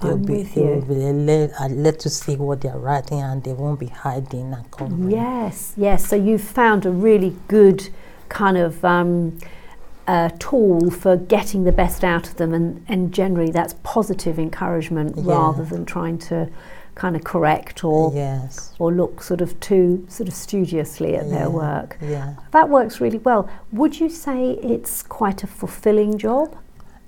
They'll 0.00 0.12
I'm 0.12 0.24
be, 0.24 0.42
they 0.42 0.60
will 0.60 0.82
be 0.82 0.94
let, 0.94 1.52
uh, 1.58 1.68
let 1.68 2.00
to 2.00 2.10
see 2.10 2.36
what 2.36 2.60
they're 2.60 2.76
writing 2.76 3.20
and 3.20 3.42
they 3.42 3.54
won't 3.54 3.80
be 3.80 3.86
hiding 3.86 4.52
and 4.52 4.70
covering. 4.70 5.10
Yes, 5.10 5.72
yes. 5.76 6.06
So 6.06 6.16
you've 6.16 6.42
found 6.42 6.84
a 6.84 6.90
really 6.90 7.34
good 7.48 7.88
kind 8.28 8.58
of 8.58 8.84
um, 8.84 9.38
uh, 10.06 10.30
tool 10.38 10.90
for 10.90 11.16
getting 11.16 11.64
the 11.64 11.72
best 11.72 12.04
out 12.04 12.28
of 12.28 12.36
them, 12.36 12.52
and, 12.52 12.84
and 12.88 13.12
generally 13.12 13.50
that's 13.50 13.74
positive 13.82 14.38
encouragement 14.38 15.14
yeah. 15.16 15.34
rather 15.34 15.64
than 15.64 15.84
trying 15.86 16.18
to 16.18 16.48
kind 16.94 17.14
of 17.14 17.24
correct 17.24 17.84
or 17.84 18.10
yes. 18.14 18.72
or 18.78 18.90
look 18.90 19.22
sort 19.22 19.42
of 19.42 19.58
too 19.60 20.04
sort 20.08 20.28
of 20.28 20.34
studiously 20.34 21.14
at 21.14 21.26
yeah. 21.26 21.30
their 21.30 21.50
work. 21.50 21.98
Yeah. 22.00 22.34
That 22.52 22.68
works 22.68 23.00
really 23.00 23.18
well. 23.18 23.50
Would 23.72 24.00
you 24.00 24.08
say 24.08 24.52
it's 24.62 25.02
quite 25.02 25.42
a 25.42 25.46
fulfilling 25.46 26.18
job? 26.18 26.56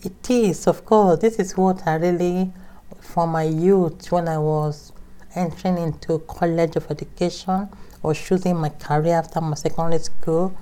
It 0.04 0.30
is, 0.30 0.66
of 0.66 0.84
course. 0.84 1.20
This 1.20 1.38
is 1.38 1.56
what 1.56 1.86
I 1.86 1.94
really 1.94 2.52
from 3.00 3.30
my 3.30 3.44
youth 3.44 4.10
when 4.12 4.28
I 4.28 4.38
was 4.38 4.92
entering 5.34 5.78
into 5.78 6.18
college 6.20 6.76
of 6.76 6.90
education 6.90 7.68
or 8.02 8.14
choosing 8.14 8.56
my 8.56 8.68
career 8.68 9.14
after 9.14 9.40
my 9.40 9.54
secondary 9.54 10.02
school, 10.02 10.54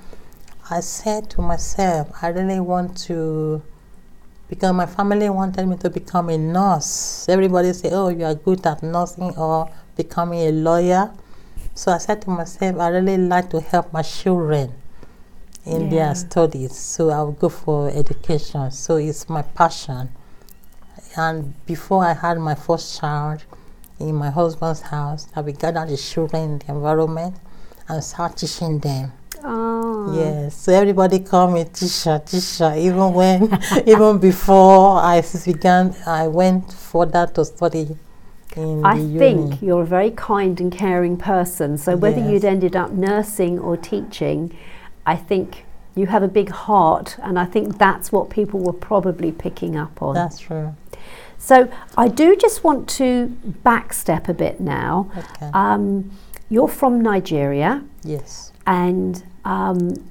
I 0.68 0.80
said 0.80 1.30
to 1.30 1.42
myself, 1.42 2.10
I 2.22 2.28
really 2.28 2.60
want 2.60 2.96
to, 3.06 3.62
because 4.48 4.72
my 4.72 4.86
family 4.86 5.30
wanted 5.30 5.66
me 5.66 5.76
to 5.78 5.90
become 5.90 6.28
a 6.28 6.38
nurse. 6.38 7.28
Everybody 7.28 7.72
say, 7.72 7.90
oh, 7.92 8.08
you 8.08 8.24
are 8.24 8.34
good 8.34 8.66
at 8.66 8.82
nursing 8.82 9.36
or 9.36 9.70
becoming 9.96 10.40
a 10.40 10.52
lawyer. 10.52 11.12
So 11.74 11.92
I 11.92 11.98
said 11.98 12.22
to 12.22 12.30
myself, 12.30 12.80
I 12.80 12.88
really 12.88 13.18
like 13.18 13.50
to 13.50 13.60
help 13.60 13.92
my 13.92 14.02
children 14.02 14.72
in 15.64 15.82
yeah. 15.82 15.90
their 15.90 16.14
studies. 16.14 16.76
So 16.76 17.10
I'll 17.10 17.32
go 17.32 17.48
for 17.48 17.90
education. 17.90 18.70
So 18.70 18.96
it's 18.96 19.28
my 19.28 19.42
passion. 19.42 20.10
And 21.16 21.54
before 21.66 22.04
I 22.04 22.12
had 22.12 22.38
my 22.38 22.54
first 22.54 23.00
child 23.00 23.44
in 23.99 24.14
my 24.14 24.30
husband's 24.30 24.82
house, 24.82 25.28
I 25.35 25.40
would 25.40 25.58
gather 25.58 25.87
the 25.87 25.96
children 25.96 26.42
in 26.42 26.58
the 26.58 26.73
environment 26.73 27.37
and 27.88 28.04
start 28.04 28.37
teaching 28.37 28.78
them. 28.78 29.12
Oh. 29.42 30.14
Yes, 30.18 30.56
so 30.56 30.73
everybody 30.73 31.20
called 31.20 31.52
me 31.54 31.64
teacher, 31.64 32.20
teacher. 32.25 32.75
Even 32.76 33.12
when, 33.12 33.58
even 33.87 34.18
before 34.18 34.99
I 34.99 35.23
began, 35.44 35.94
I 36.06 36.28
went 36.28 36.73
further 36.73 37.26
to 37.35 37.44
study 37.44 37.96
I 38.58 38.99
think 39.18 39.61
you're 39.61 39.82
a 39.82 39.87
very 39.87 40.11
kind 40.11 40.58
and 40.61 40.73
caring 40.73 41.18
person. 41.18 41.76
So 41.76 41.94
whether 41.94 42.20
yes. 42.20 42.30
you'd 42.30 42.44
ended 42.44 42.75
up 42.75 42.90
nursing 42.92 43.58
or 43.58 43.76
teaching, 43.76 44.56
I 45.04 45.16
think 45.16 45.66
you 45.94 46.06
have 46.06 46.23
a 46.23 46.28
big 46.28 46.49
heart, 46.50 47.16
and 47.23 47.38
I 47.38 47.44
think 47.44 47.78
that's 47.78 48.12
what 48.12 48.30
people 48.30 48.61
were 48.61 48.73
probably 48.73 49.30
picking 49.32 49.76
up 49.76 50.00
on. 50.02 50.14
That's 50.14 50.38
true. 50.38 50.75
So 51.38 51.70
I 51.96 52.08
do 52.08 52.36
just 52.36 52.64
want 52.64 52.88
to 52.90 53.36
backstep 53.64 54.28
a 54.28 54.34
bit 54.34 54.60
now. 54.60 55.10
Okay. 55.16 55.50
Um, 55.52 56.10
you're 56.48 56.68
from 56.68 57.00
Nigeria. 57.00 57.84
Yes. 58.02 58.52
And 58.66 59.22
um, 59.44 60.10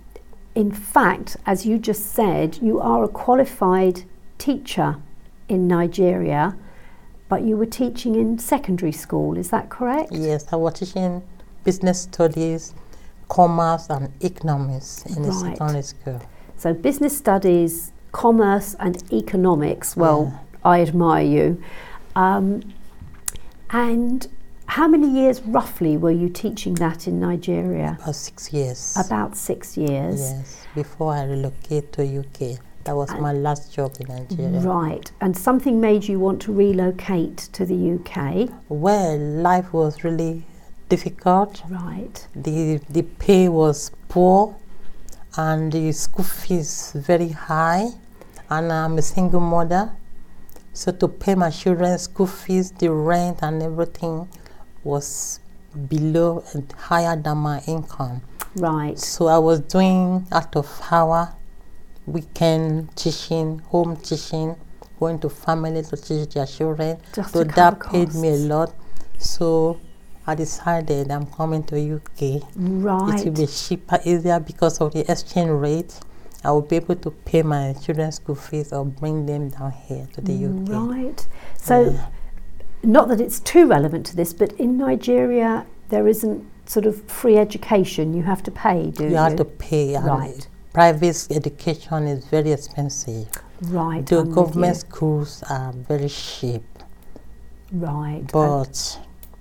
in 0.54 0.72
fact, 0.72 1.38
as 1.46 1.66
you 1.66 1.78
just 1.78 2.14
said, 2.14 2.58
you 2.62 2.80
are 2.80 3.04
a 3.04 3.08
qualified 3.08 4.04
teacher 4.38 4.98
in 5.50 5.68
Nigeria, 5.68 6.56
but 7.30 7.42
you 7.44 7.58
were 7.58 7.66
teaching 7.66 8.16
in 8.16 8.38
secondary 8.38 8.92
school. 8.92 9.38
Is 9.38 9.50
that 9.50 9.70
correct? 9.70 10.12
Yes, 10.12 10.46
I 10.52 10.56
was 10.56 10.80
teaching 10.80 11.24
business 11.64 12.02
studies 12.02 12.74
commerce 13.28 13.90
and 13.90 14.12
economics 14.24 15.04
in 15.06 15.24
right. 15.24 15.26
the 15.26 15.34
secondary 15.34 15.82
school. 15.82 16.22
So 16.58 16.74
business 16.74 17.18
studies, 17.18 17.92
commerce 18.12 18.76
and 18.80 19.02
economics. 19.12 19.96
Well, 19.98 20.32
yeah. 20.32 20.40
I 20.66 20.82
admire 20.82 21.24
you. 21.24 21.64
Um, 22.16 22.74
and 23.70 24.28
how 24.66 24.88
many 24.88 25.08
years 25.08 25.42
roughly 25.44 25.96
were 25.96 26.12
you 26.12 26.28
teaching 26.28 26.74
that 26.76 27.08
in 27.08 27.20
Nigeria? 27.20 27.98
About 28.02 28.16
six 28.16 28.52
years. 28.52 28.98
About 29.06 29.38
six 29.38 29.78
years. 29.78 30.20
Yes, 30.20 30.66
before 30.74 31.14
I 31.14 31.24
relocated 31.24 31.94
to 31.94 32.20
UK. 32.20 32.60
That 32.86 32.96
was 32.96 33.10
and 33.10 33.22
my 33.22 33.32
last 33.32 33.74
job 33.74 33.96
in 34.00 34.08
Nigeria. 34.08 34.60
Right. 34.60 35.12
And 35.22 35.36
something 35.36 35.82
made 35.82 36.08
you 36.08 36.20
want 36.20 36.42
to 36.44 36.54
relocate 36.54 37.38
to 37.54 37.66
the 37.66 37.96
UK? 37.96 38.50
Well, 38.70 39.18
life 39.18 39.74
was 39.74 40.04
really 40.04 40.44
difficult. 40.90 41.64
Right. 41.70 42.28
The 42.36 42.80
the 42.90 43.02
pay 43.02 43.50
was 43.50 43.92
poor, 44.08 44.56
and 45.36 45.72
the 45.72 45.92
school 45.94 46.26
fees 46.26 46.92
very 46.96 47.30
high, 47.30 47.88
and 48.50 48.72
I'm 48.72 49.00
a 49.00 49.02
single 49.02 49.40
mother, 49.40 49.92
so 50.76 50.92
to 50.92 51.08
pay 51.08 51.36
my 51.36 51.50
children's 51.50 52.02
school 52.04 52.28
fees, 52.28 52.72
the 52.72 52.92
rent 52.92 53.40
and 53.42 53.64
everything 53.64 54.28
was 54.84 55.40
below 55.88 56.44
and 56.54 56.70
higher 56.74 57.16
than 57.16 57.38
my 57.38 57.62
income. 57.66 58.22
Right. 58.58 59.00
So 59.00 59.28
I 59.28 59.38
was 59.38 59.62
doing 59.62 60.28
out 60.34 60.54
of 60.56 60.68
hour 60.92 61.34
weekend 62.06 62.94
teaching, 62.98 63.60
home 63.60 63.96
teaching, 63.96 64.58
going 65.00 65.20
to 65.20 65.30
family 65.30 65.82
to 65.82 65.96
teach 65.96 66.30
their 66.34 66.46
children. 66.46 66.98
Just 67.14 67.32
so 67.32 67.46
that 67.46 67.80
paid 67.80 68.14
me 68.14 68.30
a 68.30 68.38
lot. 68.38 68.74
So 69.18 69.80
I 70.28 70.36
decided 70.36 71.10
I'm 71.10 71.28
coming 71.28 71.64
to 71.66 71.96
UK. 71.96 72.44
Right. 72.56 73.22
It 73.22 73.26
will 73.30 73.46
be 73.46 73.48
cheaper, 73.48 74.00
easier 74.04 74.42
because 74.42 74.82
of 74.82 74.92
the 74.92 75.10
exchange 75.10 75.52
rate. 75.52 76.00
I 76.46 76.52
will 76.52 76.62
be 76.62 76.76
able 76.76 76.96
to 76.96 77.12
pay 77.12 77.42
my 77.42 77.74
children's 77.82 78.16
school 78.16 78.36
fees 78.36 78.72
or 78.72 78.86
bring 78.86 79.26
them 79.26 79.50
down 79.50 79.72
here 79.72 80.08
to 80.14 80.22
the 80.22 80.34
UK. 80.46 80.70
Right. 80.70 81.28
So, 81.58 81.98
not 82.84 83.08
that 83.10 83.20
it's 83.20 83.40
too 83.40 83.66
relevant 83.68 84.06
to 84.08 84.16
this, 84.16 84.32
but 84.34 84.54
in 84.54 84.78
Nigeria, 84.78 85.66
there 85.90 86.08
isn't 86.08 86.46
sort 86.68 86.86
of 86.86 87.02
free 87.10 87.38
education. 87.38 88.14
You 88.14 88.24
have 88.24 88.44
to 88.44 88.52
pay, 88.52 88.92
do 88.92 89.04
you? 89.06 89.10
You 89.12 89.16
have 89.18 89.36
to 89.38 89.46
pay. 89.46 89.98
Right. 89.98 90.48
Private 90.74 91.28
education 91.32 92.08
is 92.08 92.26
very 92.26 92.52
expensive. 92.52 93.28
Right. 93.64 94.06
The 94.06 94.20
I'm 94.20 94.32
government 94.34 94.78
schools 94.78 95.44
are 95.50 95.72
very 95.72 96.10
cheap, 96.10 96.64
Right. 97.72 98.18
I'm- 98.18 98.28
but 98.34 99.00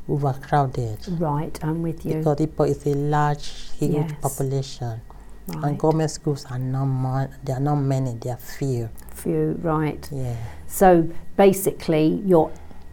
overcrowded. 0.08 0.99
right. 1.20 1.58
I'm 1.62 1.82
with 1.82 2.04
you. 2.06 2.14
Because 2.14 2.38
Ipo 2.38 2.68
is 2.68 2.87
a 2.87 2.94
large, 2.94 3.46
huge 3.78 3.92
Yes. 3.94 4.12
population, 4.23 5.00
and 5.48 5.78
government 5.78 6.10
schools 6.10 6.46
are 6.50 6.58
not 6.58 7.30
they 7.44 7.52
are 7.52 7.60
not 7.60 7.76
many. 7.76 8.14
They 8.14 8.30
are 8.30 8.36
few. 8.36 8.88
Few. 9.10 9.58
Right. 9.62 10.08
Yeah. 10.12 10.36
So 10.66 11.08
basically, 11.36 12.22
your 12.24 12.50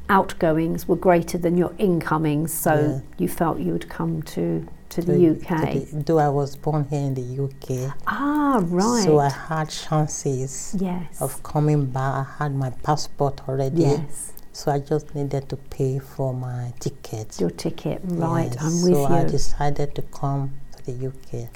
outgoings 0.09 0.87
were 0.87 0.97
greater 0.97 1.37
than 1.37 1.57
your 1.57 1.73
incomings, 1.77 2.53
so 2.53 2.73
Yeah. 2.73 2.99
you 3.17 3.27
felt 3.27 3.59
you 3.59 3.71
would 3.73 3.89
come 3.89 4.21
to 4.35 4.67
to 4.89 5.01
the 5.01 5.17
UK. 5.31 5.73
to 5.73 5.95
the- 5.95 6.03
though 6.03 6.19
I 6.19 6.27
was 6.27 6.57
born 6.57 6.85
here 6.89 6.99
in 6.99 7.13
the 7.13 7.21
UK, 7.21 7.93
ah, 8.07 8.61
right. 8.65 9.03
so 9.05 9.19
I 9.19 9.29
had 9.29 9.69
chances 9.69 10.75
yes. 10.77 11.21
of 11.21 11.41
coming 11.43 11.85
back. 11.85 12.13
I 12.13 12.43
had 12.43 12.53
my 12.53 12.71
passport 12.83 13.47
already, 13.47 13.83
yes. 13.83 14.33
so 14.51 14.69
I 14.69 14.79
just 14.79 15.15
needed 15.15 15.47
to 15.47 15.55
pay 15.55 15.97
for 15.99 16.33
my 16.33 16.73
ticket. 16.81 17.39
Your 17.39 17.51
ticket. 17.51 18.01
Right. 18.03 18.51
Yes, 18.53 18.61
I'm 18.61 18.83
with 18.83 18.99
so 19.01 19.07
you. 19.07 19.15
I 19.15 19.23
decided 19.23 19.95
to 19.95 20.01
come 20.01 20.51
to 20.75 20.85
the 20.85 21.07
UK. 21.07 21.47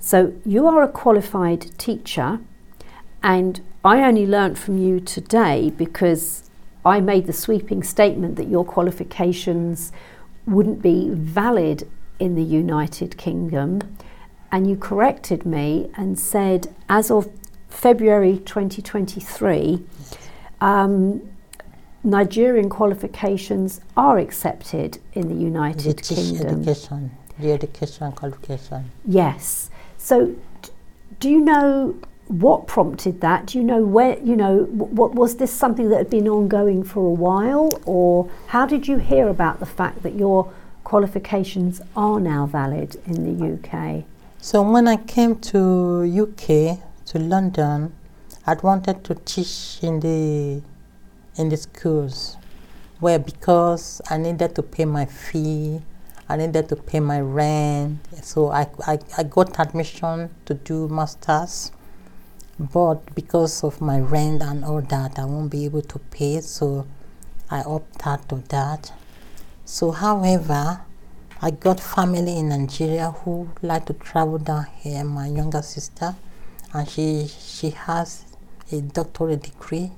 So 0.00 0.32
you 0.44 0.66
are 0.66 0.82
a 0.82 0.88
qualified 0.88 1.76
teacher, 1.78 2.40
and 3.22 3.60
I 3.84 4.02
only 4.02 4.26
learnt 4.26 4.56
from 4.58 4.78
you 4.78 5.00
today 5.00 5.70
because 5.70 6.48
I 6.84 7.00
made 7.00 7.26
the 7.26 7.32
sweeping 7.32 7.82
statement 7.82 8.36
that 8.36 8.48
your 8.48 8.64
qualifications 8.64 9.92
wouldn't 10.46 10.82
be 10.82 11.10
valid 11.10 11.88
in 12.18 12.34
the 12.34 12.42
United 12.42 13.16
Kingdom, 13.16 13.80
and 14.50 14.68
you 14.68 14.76
corrected 14.76 15.44
me 15.44 15.90
and 15.94 16.18
said, 16.18 16.74
as 16.88 17.10
of 17.10 17.28
February 17.68 18.38
2023, 18.38 19.84
um, 20.60 21.28
Nigerian 22.02 22.70
qualifications 22.70 23.80
are 23.96 24.18
accepted 24.18 24.98
in 25.12 25.28
the 25.28 25.34
United 25.34 25.98
teach 25.98 26.16
Kingdom. 26.16 26.62
education, 26.62 27.10
the 27.38 27.52
education 27.52 28.12
qualification. 28.12 28.90
Yes. 29.04 29.70
So, 30.08 30.34
do 31.20 31.28
you 31.28 31.38
know 31.38 31.94
what 32.28 32.66
prompted 32.66 33.20
that? 33.20 33.44
Do 33.44 33.58
you 33.58 33.64
know 33.64 33.84
where? 33.84 34.18
You 34.20 34.36
know, 34.36 34.64
what 34.64 35.14
was 35.14 35.36
this 35.36 35.52
something 35.52 35.90
that 35.90 35.98
had 35.98 36.08
been 36.08 36.26
ongoing 36.26 36.82
for 36.82 37.04
a 37.04 37.16
while, 37.26 37.68
or 37.84 38.30
how 38.46 38.64
did 38.64 38.88
you 38.88 38.96
hear 38.96 39.28
about 39.28 39.60
the 39.60 39.66
fact 39.66 40.02
that 40.04 40.14
your 40.14 40.50
qualifications 40.82 41.82
are 41.94 42.18
now 42.20 42.46
valid 42.46 42.96
in 43.04 43.16
the 43.28 43.34
UK? 43.52 44.04
So 44.38 44.62
when 44.62 44.88
I 44.88 44.96
came 44.96 45.36
to 45.52 45.60
UK 46.24 46.78
to 47.08 47.18
London, 47.18 47.92
I'd 48.46 48.62
wanted 48.62 49.04
to 49.04 49.14
teach 49.14 49.78
in 49.82 50.00
the 50.00 50.62
in 51.36 51.50
the 51.50 51.58
schools, 51.58 52.38
where 52.98 53.18
because 53.18 54.00
I 54.08 54.16
needed 54.16 54.54
to 54.54 54.62
pay 54.62 54.86
my 54.86 55.04
fee, 55.04 55.82
I 56.28 56.36
needed 56.36 56.68
to 56.68 56.76
pay 56.76 57.00
my 57.00 57.20
rent, 57.20 58.00
so 58.22 58.50
I 58.50 58.68
I, 58.86 58.98
I 59.16 59.22
got 59.22 59.58
admission 59.58 60.30
to 60.46 60.54
do 60.54 60.88
masters. 60.88 61.72
But 62.58 63.14
because 63.14 63.62
of 63.64 63.80
my 63.80 64.00
rent 64.00 64.42
and 64.42 64.64
all 64.64 64.82
that, 64.82 65.18
I 65.18 65.24
won't 65.24 65.50
be 65.50 65.64
able 65.64 65.82
to 65.82 65.98
pay, 65.98 66.40
so 66.40 66.86
I 67.50 67.62
opted 67.62 68.02
out 68.04 68.32
of 68.32 68.48
that. 68.48 68.92
So, 69.64 69.92
however, 69.92 70.80
I 71.40 71.50
got 71.52 71.78
family 71.78 72.36
in 72.36 72.48
Nigeria 72.48 73.12
who 73.12 73.50
like 73.62 73.86
to 73.86 73.92
travel 73.94 74.38
down 74.38 74.66
here. 74.80 75.04
My 75.04 75.28
younger 75.28 75.62
sister, 75.62 76.16
and 76.74 76.88
she 76.88 77.28
she 77.28 77.70
has 77.70 78.24
a 78.72 78.80
doctorate 78.80 79.44
degree 79.44 79.92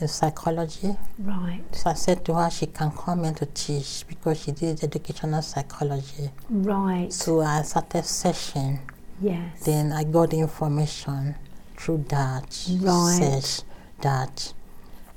in 0.00 0.08
psychology. 0.08 0.96
Right. 1.18 1.62
So 1.72 1.90
I 1.90 1.94
said 1.94 2.24
to 2.26 2.34
her 2.34 2.50
she 2.50 2.66
can 2.66 2.90
come 2.90 3.24
in 3.24 3.34
to 3.36 3.46
teach 3.46 4.04
because 4.08 4.42
she 4.42 4.52
did 4.52 4.82
educational 4.84 5.42
psychology. 5.42 6.30
Right. 6.50 7.12
So 7.12 7.40
I 7.40 7.62
started 7.62 8.04
searching. 8.04 8.80
yes. 9.20 9.64
Then 9.64 9.92
I 9.92 10.04
got 10.04 10.32
information 10.34 11.34
through 11.78 12.04
that 12.08 12.66
Right. 12.80 13.18
search 13.42 13.66
that 14.02 14.52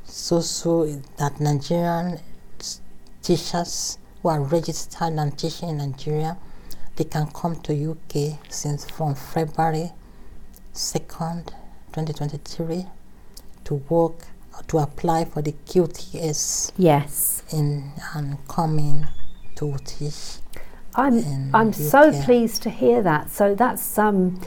so 0.05 0.41
so 0.41 0.85
that 1.17 1.39
Nigerian 1.39 2.19
teachers 3.21 3.97
who 4.21 4.29
are 4.29 4.41
registered 4.41 5.13
and 5.13 5.37
teaching 5.37 5.69
in 5.69 5.77
Nigeria, 5.77 6.37
they 6.95 7.03
can 7.03 7.27
come 7.27 7.55
to 7.61 7.73
UK 7.91 8.39
since 8.49 8.85
from 8.89 9.15
February 9.15 9.91
second, 10.73 11.47
2023, 11.93 12.85
to 13.65 13.75
work 13.89 14.27
to 14.67 14.77
apply 14.77 15.25
for 15.25 15.41
the 15.41 15.53
QTS 15.65 16.71
yes. 16.77 17.43
in 17.51 17.91
and 18.13 18.37
come 18.47 18.79
in 18.79 19.07
to 19.55 19.77
teach. 19.85 20.37
I'm 20.95 21.53
I'm 21.53 21.73
so 21.73 22.11
pleased 22.23 22.61
to 22.63 22.69
hear 22.69 23.01
that. 23.03 23.29
So 23.29 23.55
that's 23.55 23.97
um 23.97 24.41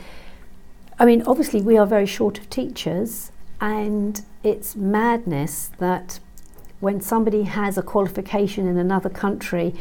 I 0.98 1.04
mean 1.04 1.22
obviously 1.22 1.62
we 1.62 1.78
are 1.78 1.86
very 1.86 2.06
short 2.06 2.38
of 2.38 2.50
teachers 2.50 3.32
and 3.60 4.22
it's 4.42 4.74
madness 4.76 5.70
that 5.78 6.18
when 6.80 7.00
somebody 7.00 7.44
has 7.44 7.78
a 7.78 7.82
qualification 7.82 8.66
in 8.66 8.76
another 8.76 9.08
country 9.08 9.74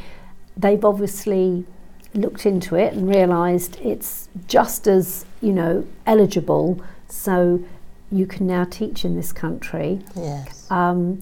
they've 0.56 0.86
obviously 0.86 1.66
looked 2.14 2.46
into 2.46 2.76
it 2.76 2.94
and 2.94 3.10
realized 3.10 3.80
it's 3.82 4.28
just 4.48 4.88
as, 4.88 5.26
you 5.42 5.54
know, 5.54 5.88
eligible 6.06 6.82
so 7.08 7.64
you 8.12 8.26
can 8.26 8.46
now 8.46 8.66
teach 8.66 9.06
in 9.06 9.16
this 9.16 9.32
country. 9.32 10.02
Yes. 10.16 10.70
Um, 10.70 11.22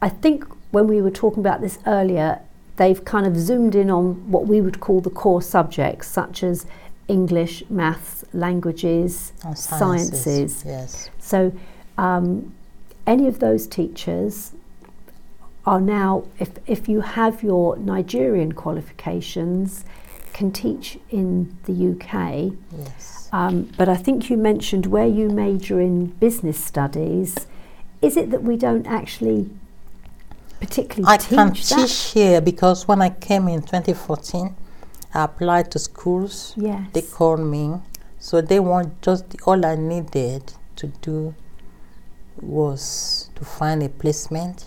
I 0.00 0.08
think 0.08 0.44
when 0.70 0.86
we 0.86 1.02
were 1.02 1.10
talking 1.10 1.40
about 1.40 1.60
this 1.60 1.78
earlier, 1.86 2.40
they've 2.76 3.04
kind 3.04 3.26
of 3.26 3.36
zoomed 3.36 3.74
in 3.74 3.90
on 3.90 4.30
what 4.30 4.46
we 4.46 4.60
would 4.60 4.80
call 4.80 5.00
the 5.00 5.10
core 5.10 5.42
subjects, 5.42 6.06
such 6.06 6.42
as 6.42 6.66
English, 7.08 7.64
maths, 7.68 8.24
languages, 8.32 9.32
And 9.44 9.58
sciences. 9.58 10.62
Yes. 10.64 11.10
So, 11.18 11.52
um, 11.98 12.54
any 13.06 13.26
of 13.26 13.40
those 13.40 13.66
teachers 13.66 14.52
are 15.66 15.80
now, 15.80 16.24
if, 16.38 16.50
if 16.66 16.88
you 16.88 17.00
have 17.00 17.42
your 17.42 17.76
Nigerian 17.76 18.52
qualifications, 18.52 19.84
can 20.32 20.52
teach 20.52 20.98
in 21.10 21.56
the 21.64 21.72
UK. 21.72 22.52
Yes. 22.78 23.19
Um, 23.32 23.70
but 23.76 23.88
I 23.88 23.96
think 23.96 24.28
you 24.28 24.36
mentioned 24.36 24.86
where 24.86 25.06
you 25.06 25.28
major 25.28 25.80
in 25.80 26.06
business 26.06 26.62
studies. 26.62 27.46
Is 28.02 28.16
it 28.16 28.30
that 28.30 28.42
we 28.42 28.56
don't 28.56 28.86
actually 28.86 29.50
particularly 30.60 31.12
I 31.12 31.16
teach 31.16 31.28
can 31.28 31.48
that? 31.48 31.88
teach 31.88 32.12
here 32.12 32.40
because 32.40 32.86
when 32.86 33.02
I 33.02 33.10
came 33.10 33.48
in 33.48 33.62
2014, 33.62 34.54
I 35.14 35.24
applied 35.24 35.70
to 35.72 35.78
schools. 35.78 36.54
Yes. 36.56 36.88
They 36.92 37.02
called 37.02 37.40
me, 37.40 37.80
so 38.18 38.40
they 38.40 38.60
want 38.60 39.00
just 39.02 39.24
all 39.46 39.64
I 39.64 39.74
needed 39.74 40.52
to 40.76 40.86
do 41.00 41.34
was 42.40 43.30
to 43.34 43.44
find 43.44 43.82
a 43.82 43.88
placement, 43.88 44.66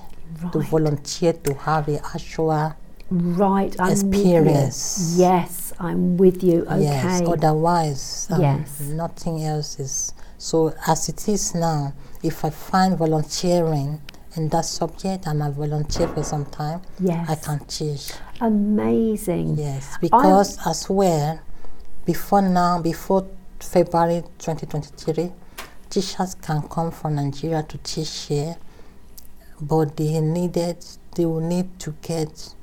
to 0.51 0.59
volunteer, 0.59 1.33
to 1.33 1.53
have 1.53 1.87
a 1.87 2.05
actual 2.15 2.75
right. 3.09 3.75
Experience. 3.79 5.15
Yes, 5.17 5.62
I'm 5.79 6.17
with 6.17 6.43
you. 6.43 6.61
Okay. 6.65 6.81
yes. 6.83 7.21
Otherwise, 7.25 8.27
um, 8.31 8.41
Yes. 8.41 8.79
nothing 8.81 9.43
else 9.43 9.79
is. 9.79 10.13
So 10.37 10.73
as 10.87 11.09
it 11.09 11.27
is 11.27 11.55
now, 11.55 11.93
if 12.21 12.43
I 12.45 12.49
find 12.49 12.97
volunteering 12.97 14.01
in 14.35 14.49
that 14.49 14.65
subject 14.65 15.25
and 15.27 15.43
I 15.43 15.49
volunteer 15.51 16.07
for 16.07 16.23
some 16.23 16.45
time, 16.45 16.81
yes. 16.99 17.29
I 17.29 17.35
can 17.35 17.59
teach. 17.65 18.11
Amazing. 18.41 19.57
Yes, 19.57 19.97
because 20.01 20.57
as 20.65 20.89
well, 20.89 21.39
before 22.05 22.41
now, 22.41 22.81
before 22.81 23.27
February 23.59 24.23
2023, 24.39 25.31
teachers 25.89 26.35
can 26.35 26.61
come 26.63 26.91
from 26.91 27.15
Nigeria 27.15 27.63
to 27.63 27.77
teach 27.77 28.25
here, 28.27 28.57
but 29.61 29.95
they 29.95 30.19
needed, 30.19 30.83
they 31.15 31.25
will 31.25 31.39
need 31.39 31.79
to 31.79 31.95
get 32.01 32.53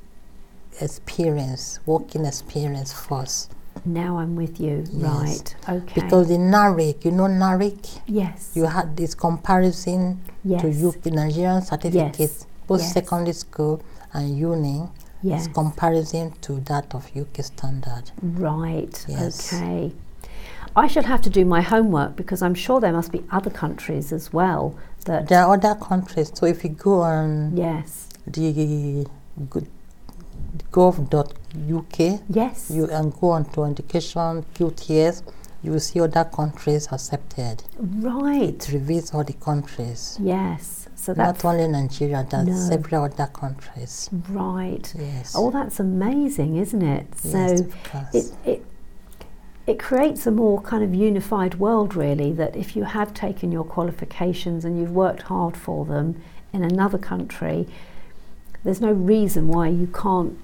experience, 0.81 1.79
working 1.85 2.25
experience 2.25 2.91
first. 2.93 3.51
Now 3.85 4.17
I'm 4.17 4.35
with 4.35 4.59
you. 4.59 4.83
Yes. 4.91 5.55
Right. 5.67 5.77
Okay. 5.81 6.01
Because 6.01 6.27
the 6.27 6.35
NARIC, 6.37 7.05
you 7.05 7.11
know 7.11 7.23
NARIC? 7.23 8.01
yes. 8.07 8.51
You 8.53 8.65
had 8.65 8.95
this 8.97 9.15
comparison 9.15 10.21
yes. 10.43 10.61
to 10.61 10.67
UK 10.87 11.05
Nigerian 11.07 11.61
certificates, 11.61 12.45
both 12.67 12.81
Yes. 12.81 12.93
secondary 12.93 13.33
school 13.33 13.81
and 14.13 14.37
uni. 14.37 14.87
yes. 15.23 15.45
It's 15.45 15.53
comparison 15.53 16.31
to 16.41 16.59
that 16.61 16.93
of 16.93 17.09
UK 17.15 17.43
standard. 17.43 18.11
Right. 18.21 19.05
Yes. 19.07 19.53
Okay. 19.53 19.93
I 20.75 20.87
shall 20.87 21.03
have 21.03 21.21
to 21.21 21.29
do 21.29 21.43
my 21.45 21.61
homework 21.61 22.15
because 22.15 22.41
I'm 22.41 22.55
sure 22.55 22.79
there 22.79 22.93
must 22.93 23.11
be 23.11 23.23
other 23.31 23.49
countries 23.49 24.11
as 24.13 24.31
well 24.31 24.75
that. 25.05 25.27
There 25.27 25.43
are 25.43 25.53
other 25.55 25.75
countries. 25.75 26.31
So 26.33 26.45
if 26.45 26.63
you 26.63 26.69
go 26.71 27.01
on 27.01 27.55
yes. 27.57 28.07
the 28.27 29.05
go- 29.49 29.67
gov.uk, 30.71 32.19
Yes. 32.29 32.69
you 32.71 32.85
and 32.87 33.13
go 33.19 33.29
on 33.31 33.45
to 33.45 33.63
education 33.63 34.45
QTS, 34.53 35.23
you 35.63 35.71
will 35.71 35.79
see 35.79 35.99
other 36.01 36.23
countries 36.25 36.87
accepted. 36.91 37.63
right. 37.79 38.49
It 38.67 38.71
reveals 38.73 39.13
all 39.13 39.23
the 39.23 39.33
countries. 39.33 40.17
Yes. 40.21 40.87
So 40.95 41.13
that's 41.13 41.43
Not 41.43 41.53
only 41.55 41.67
Nigeria, 41.67 42.25
there's 42.29 42.47
No. 42.47 42.55
several 42.55 43.03
other 43.05 43.27
countries. 43.27 44.09
right. 44.29 44.93
Yes. 44.97 45.33
Oh, 45.35 45.49
that's 45.51 45.79
amazing, 45.79 46.57
isn't 46.57 46.81
it? 46.81 47.07
yes, 47.23 47.59
so 47.59 47.65
it, 48.13 48.25
it 48.45 48.65
it 49.67 49.77
creates 49.79 50.25
a 50.25 50.31
more 50.31 50.59
kind 50.61 50.83
of 50.83 50.93
unified 50.93 51.55
world 51.59 51.95
really 51.95 52.33
that 52.33 52.55
if 52.55 52.75
you 52.75 52.83
have 52.83 53.13
taken 53.13 53.51
your 53.51 53.63
qualifications 53.63 54.65
and 54.65 54.77
you've 54.79 54.91
worked 54.91 55.21
hard 55.23 55.55
for 55.55 55.85
them 55.85 56.15
in 56.51 56.63
another 56.63 56.97
country 56.97 57.67
there's 58.63 58.81
no 58.81 58.91
reason 58.91 59.47
why 59.47 59.67
you 59.67 59.87
can't 59.87 60.37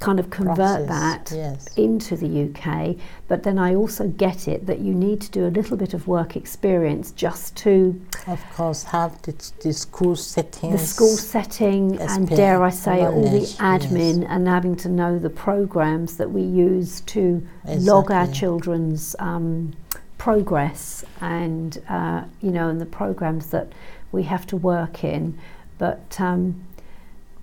kind 0.00 0.20
of 0.20 0.30
convert 0.30 0.86
Process, 0.86 0.88
that 0.88 1.32
Yes. 1.34 1.76
into 1.76 2.16
the 2.16 2.44
UK 2.44 2.94
but 3.26 3.42
then 3.42 3.58
I 3.58 3.74
also 3.74 4.06
get 4.06 4.46
it 4.46 4.64
that 4.66 4.78
you 4.78 4.94
need 4.94 5.20
to 5.22 5.30
do 5.32 5.44
a 5.44 5.48
little 5.50 5.76
bit 5.76 5.92
of 5.92 6.06
work 6.06 6.36
experience 6.36 7.10
just 7.10 7.56
to 7.56 8.00
Of 8.28 8.40
course, 8.54 8.84
have 8.84 9.20
the, 9.22 9.32
the 9.64 9.72
school 9.72 10.14
settings. 10.14 10.72
the 10.72 10.78
school 10.86 11.16
setting 11.16 12.00
and 12.00 12.28
dare 12.28 12.62
I 12.62 12.70
say 12.70 13.04
all 13.04 13.22
the 13.22 13.28
knowledge, 13.28 13.56
admin 13.56 14.24
and 14.28 14.46
having 14.46 14.76
to 14.76 14.88
know 14.88 15.18
the 15.18 15.30
programs 15.30 16.16
that 16.18 16.30
we 16.30 16.42
use 16.42 17.00
to 17.02 17.44
log 17.66 18.12
our 18.12 18.28
children's 18.28 19.16
um, 19.18 19.72
progress 20.16 21.04
and 21.20 21.82
uh, 21.88 22.22
you 22.40 22.52
know 22.52 22.68
and 22.68 22.80
the 22.80 22.86
programs 22.86 23.48
that 23.50 23.72
we 24.12 24.22
have 24.24 24.46
to 24.46 24.56
work 24.56 25.02
in 25.02 25.36
but 25.78 26.20
um, 26.20 26.62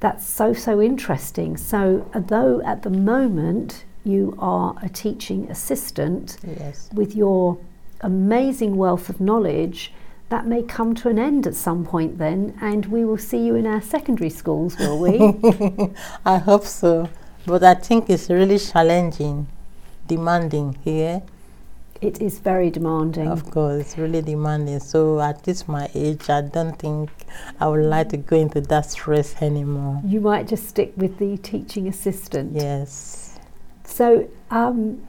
that's 0.06 0.26
so 0.40 0.48
so 0.54 0.74
interesting 0.92 1.52
so 1.58 1.80
uh, 2.14 2.18
although 2.18 2.62
at 2.72 2.80
the 2.84 2.90
moment 3.14 3.86
you 4.04 4.24
are 4.54 4.76
a 4.84 4.90
teaching 5.04 5.42
assistant 5.56 6.38
Yes. 6.62 6.90
with 6.94 7.16
your 7.16 7.58
amazing 8.02 8.78
wealth 8.78 9.10
of 9.10 9.20
knowledge, 9.20 9.92
that 10.30 10.46
may 10.46 10.62
come 10.62 10.94
to 10.96 11.10
an 11.10 11.20
end 11.20 11.48
at 11.48 11.56
some 11.56 11.86
point 11.86 12.18
then, 12.18 12.58
and 12.62 12.86
we 12.88 13.04
will 13.06 13.18
see 13.18 13.42
you 13.48 13.56
in 13.56 13.66
our 13.66 13.82
secondary 13.82 14.30
schools, 14.30 14.78
will 14.78 15.00
we? 15.00 15.16
I 16.26 16.38
hope 16.38 16.66
so. 16.66 17.10
But 17.46 17.64
I 17.64 17.76
think 17.76 18.10
it's 18.10 18.30
really 18.30 18.60
challenging, 18.60 19.48
demanding 20.08 20.78
here. 20.84 21.22
It 22.02 22.22
is 22.22 22.40
very 22.40 22.70
demanding. 22.70 23.28
Of 23.28 23.50
course, 23.52 23.82
it's 23.82 23.98
really 23.98 24.22
demanding. 24.22 24.80
So 24.80 25.20
at 25.20 25.44
this 25.44 25.68
my 25.68 25.90
age, 25.94 26.30
I 26.30 26.42
don't 26.42 26.78
think 26.78 27.10
I 27.60 27.68
would 27.68 27.86
like 27.86 28.10
to 28.10 28.18
go 28.18 28.38
into 28.38 28.62
that 28.62 28.86
stress 28.86 29.42
anymore. 29.42 30.02
You 30.06 30.22
might 30.22 30.48
just 30.48 30.68
stick 30.68 30.94
with 30.98 31.18
the 31.18 31.38
teaching 31.38 31.88
assistant. 31.88 32.54
Yes. 32.54 33.40
So, 33.84 34.30
um, 34.52 35.08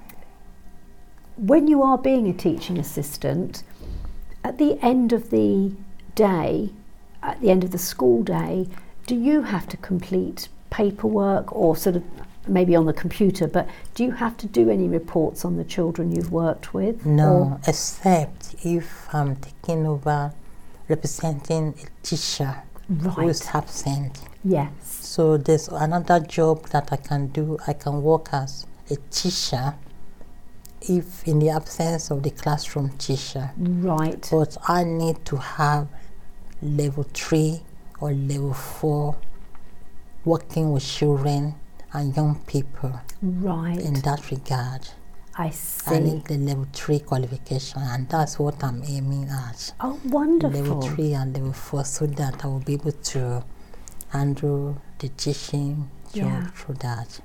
when 1.36 1.66
you 1.66 1.82
are 1.82 1.98
being 1.98 2.28
a 2.28 2.32
teaching 2.32 2.78
assistant, 2.78 3.62
at 4.44 4.58
the 4.58 4.78
end 4.82 5.12
of 5.12 5.30
the 5.30 5.72
day, 6.14 6.70
at 7.22 7.40
the 7.40 7.50
end 7.50 7.64
of 7.64 7.72
the 7.72 7.78
school 7.78 8.22
day, 8.22 8.68
do 9.06 9.14
you 9.14 9.42
have 9.42 9.68
to 9.68 9.76
complete 9.76 10.48
paperwork 10.70 11.54
or 11.54 11.76
sort 11.76 11.96
of 11.96 12.04
maybe 12.48 12.76
on 12.76 12.86
the 12.86 12.92
computer, 12.92 13.46
but 13.46 13.68
do 13.94 14.04
you 14.04 14.12
have 14.12 14.36
to 14.38 14.46
do 14.46 14.70
any 14.70 14.88
reports 14.88 15.44
on 15.44 15.56
the 15.56 15.64
children 15.64 16.12
you've 16.12 16.32
worked 16.32 16.74
with? 16.74 17.04
No, 17.04 17.60
except 17.66 18.54
if 18.64 19.12
I'm 19.14 19.36
taking 19.36 19.86
over 19.86 20.32
representing 20.88 21.74
a 21.82 22.06
teacher 22.06 22.62
Or, 22.88 23.10
who 23.10 23.28
is 23.28 23.48
absent. 23.52 24.20
Yes. 24.44 24.70
So 24.82 25.36
there's 25.36 25.68
another 25.68 26.20
job 26.20 26.66
that 26.68 26.92
I 26.92 26.96
can 26.96 27.28
do. 27.28 27.58
I 27.66 27.72
can 27.72 28.02
work 28.02 28.28
as 28.32 28.66
a 28.90 28.96
teacher 29.10 29.74
if 30.82 31.26
in 31.26 31.40
the 31.40 31.50
absence 31.50 32.10
of 32.10 32.22
the 32.22 32.30
classroom 32.30 32.90
teacher. 32.90 33.50
Right. 33.56 34.28
But 34.30 34.56
I 34.68 34.84
need 34.84 35.24
to 35.26 35.36
have 35.36 35.88
level 36.62 37.04
three 37.12 37.62
or 38.00 38.12
level 38.12 38.54
four 38.54 39.16
working 40.24 40.72
with 40.72 40.84
children 40.84 41.54
and 41.96 42.14
young 42.16 42.36
people 42.46 42.92
Right. 43.22 43.80
in 43.80 43.94
that 44.02 44.30
regard. 44.30 44.82
I 45.38 45.50
see. 45.50 45.94
I 45.94 45.98
need 45.98 46.24
the 46.26 46.38
level 46.38 46.66
three 46.72 46.98
qualification 47.00 47.82
and 47.82 48.08
that's 48.08 48.38
what 48.38 48.62
I'm 48.64 48.82
aiming 48.86 49.28
at. 49.28 49.74
Oh, 49.80 49.98
wonderful! 50.06 50.60
Level 50.60 50.80
three 50.82 51.12
and 51.12 51.34
level 51.34 51.52
four 51.52 51.84
so 51.84 52.06
that 52.06 52.44
I 52.44 52.48
will 52.48 52.60
be 52.60 52.74
able 52.74 52.92
to 52.92 53.44
handle 54.10 54.78
the 54.98 55.08
teaching 55.10 55.90
job 56.12 56.24
Yeah. 56.24 56.46
through 56.54 56.76
that. 56.76 57.20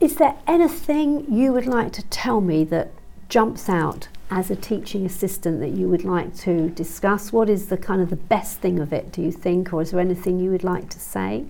Is 0.00 0.16
there 0.16 0.34
anything 0.46 1.26
you 1.32 1.52
would 1.52 1.66
like 1.66 1.92
to 1.92 2.02
tell 2.04 2.40
me 2.40 2.64
that 2.64 2.90
jumps 3.28 3.68
out 3.68 4.08
as 4.30 4.50
a 4.50 4.56
teaching 4.56 5.04
assistant 5.06 5.60
that 5.60 5.70
you 5.70 5.88
would 5.88 6.04
like 6.04 6.34
to 6.36 6.70
discuss? 6.70 7.32
What 7.32 7.48
is 7.50 7.66
the 7.66 7.76
kind 7.76 8.00
of 8.00 8.10
the 8.10 8.16
best 8.16 8.58
thing 8.60 8.78
of 8.80 8.92
it, 8.92 9.12
do 9.12 9.20
you 9.22 9.30
think, 9.30 9.72
or 9.72 9.82
is 9.82 9.90
there 9.92 10.00
anything 10.00 10.40
you 10.40 10.50
would 10.50 10.64
like 10.64 10.88
to 10.90 10.98
say? 10.98 11.44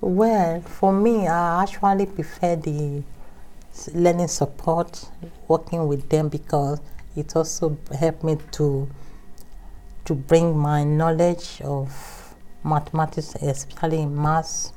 Well, 0.00 0.60
for 0.60 0.92
me, 0.92 1.26
I 1.26 1.62
actually 1.62 2.06
prefer 2.06 2.54
the 2.54 3.02
learning 3.92 4.28
support, 4.28 5.10
working 5.48 5.88
with 5.88 6.08
them 6.08 6.28
because 6.28 6.80
it 7.16 7.34
also 7.34 7.76
helped 7.98 8.22
me 8.22 8.38
to 8.52 8.88
to 10.04 10.14
bring 10.14 10.56
my 10.56 10.84
knowledge 10.84 11.60
of 11.62 12.34
mathematics, 12.64 13.34
especially 13.34 14.00
in 14.02 14.16
maths, 14.16 14.72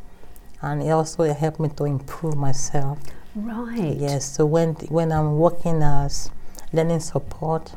and 0.62 0.82
it 0.82 0.90
also 0.90 1.32
helped 1.34 1.60
me 1.60 1.70
to 1.70 1.86
improve 1.86 2.36
myself. 2.36 3.00
Right. 3.36 3.96
Yes, 3.98 4.26
so 4.36 4.46
when 4.46 4.74
when 4.90 5.12
I'm 5.12 5.38
working 5.38 5.84
as 5.84 6.32
learning 6.74 7.00
support, 7.00 7.76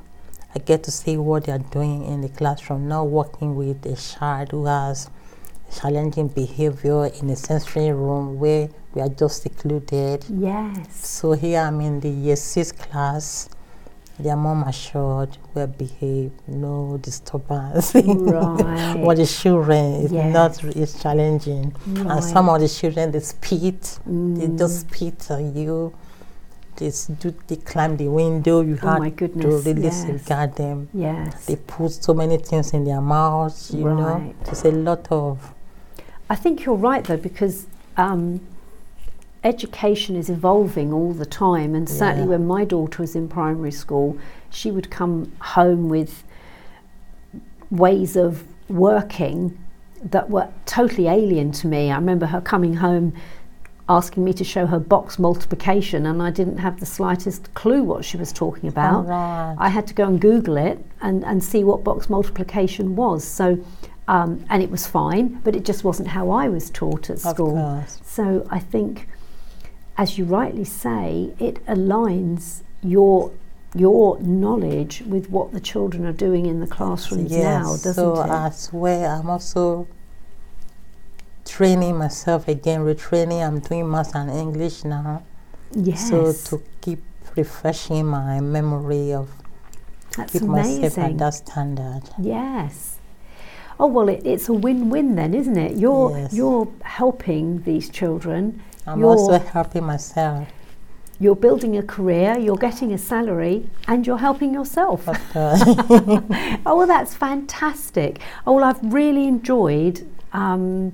I 0.54 0.60
get 0.60 0.82
to 0.84 0.90
see 0.90 1.18
what 1.18 1.44
they 1.44 1.52
are 1.52 1.58
doing 1.58 2.04
in 2.04 2.22
the 2.22 2.28
classroom, 2.30 2.88
not 2.88 3.08
working 3.08 3.54
with 3.54 3.84
a 3.84 3.96
child 3.96 4.50
who 4.52 4.64
has 4.64 5.10
challenging 5.72 6.28
behavior 6.28 7.06
in 7.06 7.30
a 7.30 7.36
sensory 7.36 7.90
room 7.92 8.38
where 8.38 8.68
we 8.94 9.02
are 9.02 9.08
just 9.08 9.42
secluded. 9.42 10.24
Yes. 10.28 11.06
So 11.06 11.32
here 11.32 11.60
I'm 11.60 11.80
in 11.80 12.00
the 12.00 12.08
year 12.10 12.36
six 12.36 12.72
class. 12.72 13.48
They 14.18 14.30
are 14.30 14.36
more 14.36 14.54
matured, 14.54 15.36
well 15.54 15.66
behaved, 15.66 16.40
no 16.46 16.98
disturbance. 17.02 17.94
Right. 18.04 18.94
What 19.00 19.16
the 19.16 19.26
children 19.26 19.94
is 20.04 20.12
Yes. 20.12 20.32
not 20.32 20.64
is 20.76 21.02
challenging. 21.02 21.74
And 21.96 22.22
some 22.22 22.48
of 22.48 22.60
the 22.60 22.68
children 22.68 23.10
they 23.10 23.18
spit, 23.20 23.98
they 24.06 24.46
Mm. 24.46 24.56
just 24.58 24.80
spit 24.88 25.28
on 25.32 25.56
you. 25.56 25.92
They 26.76 26.90
do 27.20 27.34
they 27.46 27.56
climb 27.56 27.96
the 27.96 28.08
window. 28.08 28.60
You 28.60 28.78
Oh 28.82 28.86
have 28.88 28.98
my 28.98 29.10
to 29.10 29.26
really 29.28 29.82
yes. 29.82 30.02
safeguard 30.02 30.56
them. 30.56 30.88
Yes. 30.92 31.46
They 31.46 31.56
put 31.56 31.92
so 31.92 32.14
many 32.14 32.38
things 32.38 32.72
in 32.72 32.84
their 32.84 33.00
mouths. 33.00 33.70
You 33.72 33.84
know, 33.84 33.94
Right. 33.94 34.34
there's 34.44 34.64
a 34.64 34.70
lot 34.72 35.06
of 35.10 35.52
I 36.28 36.36
think 36.36 36.64
you're 36.64 36.74
right 36.90 37.04
though, 37.04 37.18
because 37.18 37.66
um, 37.96 38.40
education 39.44 40.16
is 40.16 40.30
evolving 40.30 40.92
all 40.92 41.12
the 41.12 41.26
time, 41.26 41.74
and 41.74 41.88
certainly 41.88 42.22
Yeah. 42.24 42.30
when 42.38 42.46
my 42.46 42.64
daughter 42.64 43.02
was 43.02 43.14
in 43.14 43.28
primary 43.28 43.70
school, 43.72 44.16
she 44.50 44.70
would 44.70 44.90
come 44.90 45.30
home 45.40 45.88
with 45.88 46.24
ways 47.70 48.16
of 48.16 48.44
working 48.68 49.56
that 50.02 50.30
were 50.30 50.48
totally 50.66 51.08
alien 51.08 51.52
to 51.52 51.66
me. 51.66 51.90
I 51.90 51.96
remember 51.96 52.26
her 52.26 52.40
coming 52.40 52.74
home 52.74 53.12
asking 53.88 54.24
me 54.24 54.32
to 54.32 54.44
show 54.44 54.66
her 54.66 54.78
box 54.78 55.18
multiplication, 55.18 56.06
and 56.06 56.22
I 56.22 56.30
didn't 56.30 56.58
have 56.58 56.80
the 56.80 56.86
slightest 56.86 57.52
clue 57.54 57.82
what 57.82 58.04
she 58.04 58.16
was 58.16 58.32
talking 58.32 58.68
about. 58.68 59.06
Alright. 59.06 59.56
I 59.58 59.68
had 59.68 59.86
to 59.88 59.94
go 59.94 60.04
and 60.06 60.20
Google 60.20 60.56
it 60.56 60.84
and, 61.02 61.24
and 61.24 61.44
see 61.44 61.64
what 61.64 61.84
box 61.84 62.08
multiplication 62.08 62.96
was. 62.96 63.24
So, 63.24 63.62
um, 64.08 64.44
and 64.48 64.62
it 64.62 64.70
was 64.70 64.86
fine, 64.86 65.40
but 65.44 65.54
it 65.54 65.64
just 65.64 65.84
wasn't 65.84 66.08
how 66.08 66.30
I 66.30 66.48
was 66.48 66.70
taught 66.70 67.10
at 67.10 67.18
school. 67.18 67.84
So 68.02 68.46
I 68.50 68.58
think, 68.58 69.08
as 69.98 70.18
you 70.18 70.24
rightly 70.24 70.64
say, 70.64 71.34
it 71.38 71.64
aligns 71.66 72.62
your 72.82 73.32
your 73.76 74.20
knowledge 74.20 75.02
with 75.04 75.28
what 75.30 75.52
the 75.52 75.58
children 75.58 76.06
are 76.06 76.12
doing 76.12 76.46
in 76.46 76.60
the 76.60 76.66
classrooms 76.66 77.32
now, 77.32 77.72
doesn't 77.72 77.94
so 77.94 78.22
it? 78.22 78.30
as 78.30 78.72
well, 78.72 79.20
I'm 79.20 79.28
also 79.28 79.88
training 81.56 81.96
myself 81.96 82.48
again, 82.48 82.80
retraining. 82.80 83.40
I'm 83.46 83.60
doing 83.60 83.88
maths 83.90 84.14
and 84.14 84.30
English 84.30 84.84
now. 84.84 85.22
yes. 85.72 86.08
So 86.10 86.32
to 86.48 86.62
keep 86.80 87.00
refreshing 87.36 88.06
my 88.06 88.40
memory 88.40 89.12
of 89.12 89.28
That's 90.16 90.32
keep 90.32 90.42
myself 90.42 90.98
at 90.98 91.18
that 91.18 91.34
standard. 91.34 92.02
Yes. 92.18 92.98
Oh 93.78 93.86
well, 93.94 94.08
it, 94.08 94.20
it's 94.24 94.48
a 94.48 94.52
win-win 94.52 95.14
then, 95.16 95.34
isn't 95.34 95.56
it? 95.56 95.72
You're 95.76 96.10
Yes. 96.18 96.32
you're 96.32 96.68
helping 96.82 97.62
these 97.62 97.88
children. 97.90 98.60
I'm 98.86 98.98
You're- 99.00 99.10
also 99.16 99.38
helping 99.38 99.84
myself. 99.84 100.48
You're 101.20 101.36
building 101.46 101.76
a 101.78 101.82
career. 101.82 102.36
You're 102.38 102.56
getting 102.68 102.92
a 102.92 102.98
salary, 102.98 103.56
and 103.86 104.04
you're 104.06 104.18
helping 104.28 104.52
yourself. 104.52 105.08
Of 105.08 105.18
course. 105.32 105.62
Oh, 106.66 106.74
well, 106.78 106.86
that's 106.88 107.14
fantastic. 107.14 108.18
Oh, 108.46 108.52
well, 108.56 108.64
I've 108.64 108.82
really 108.92 109.26
enjoyed 109.28 109.96
um, 110.32 110.92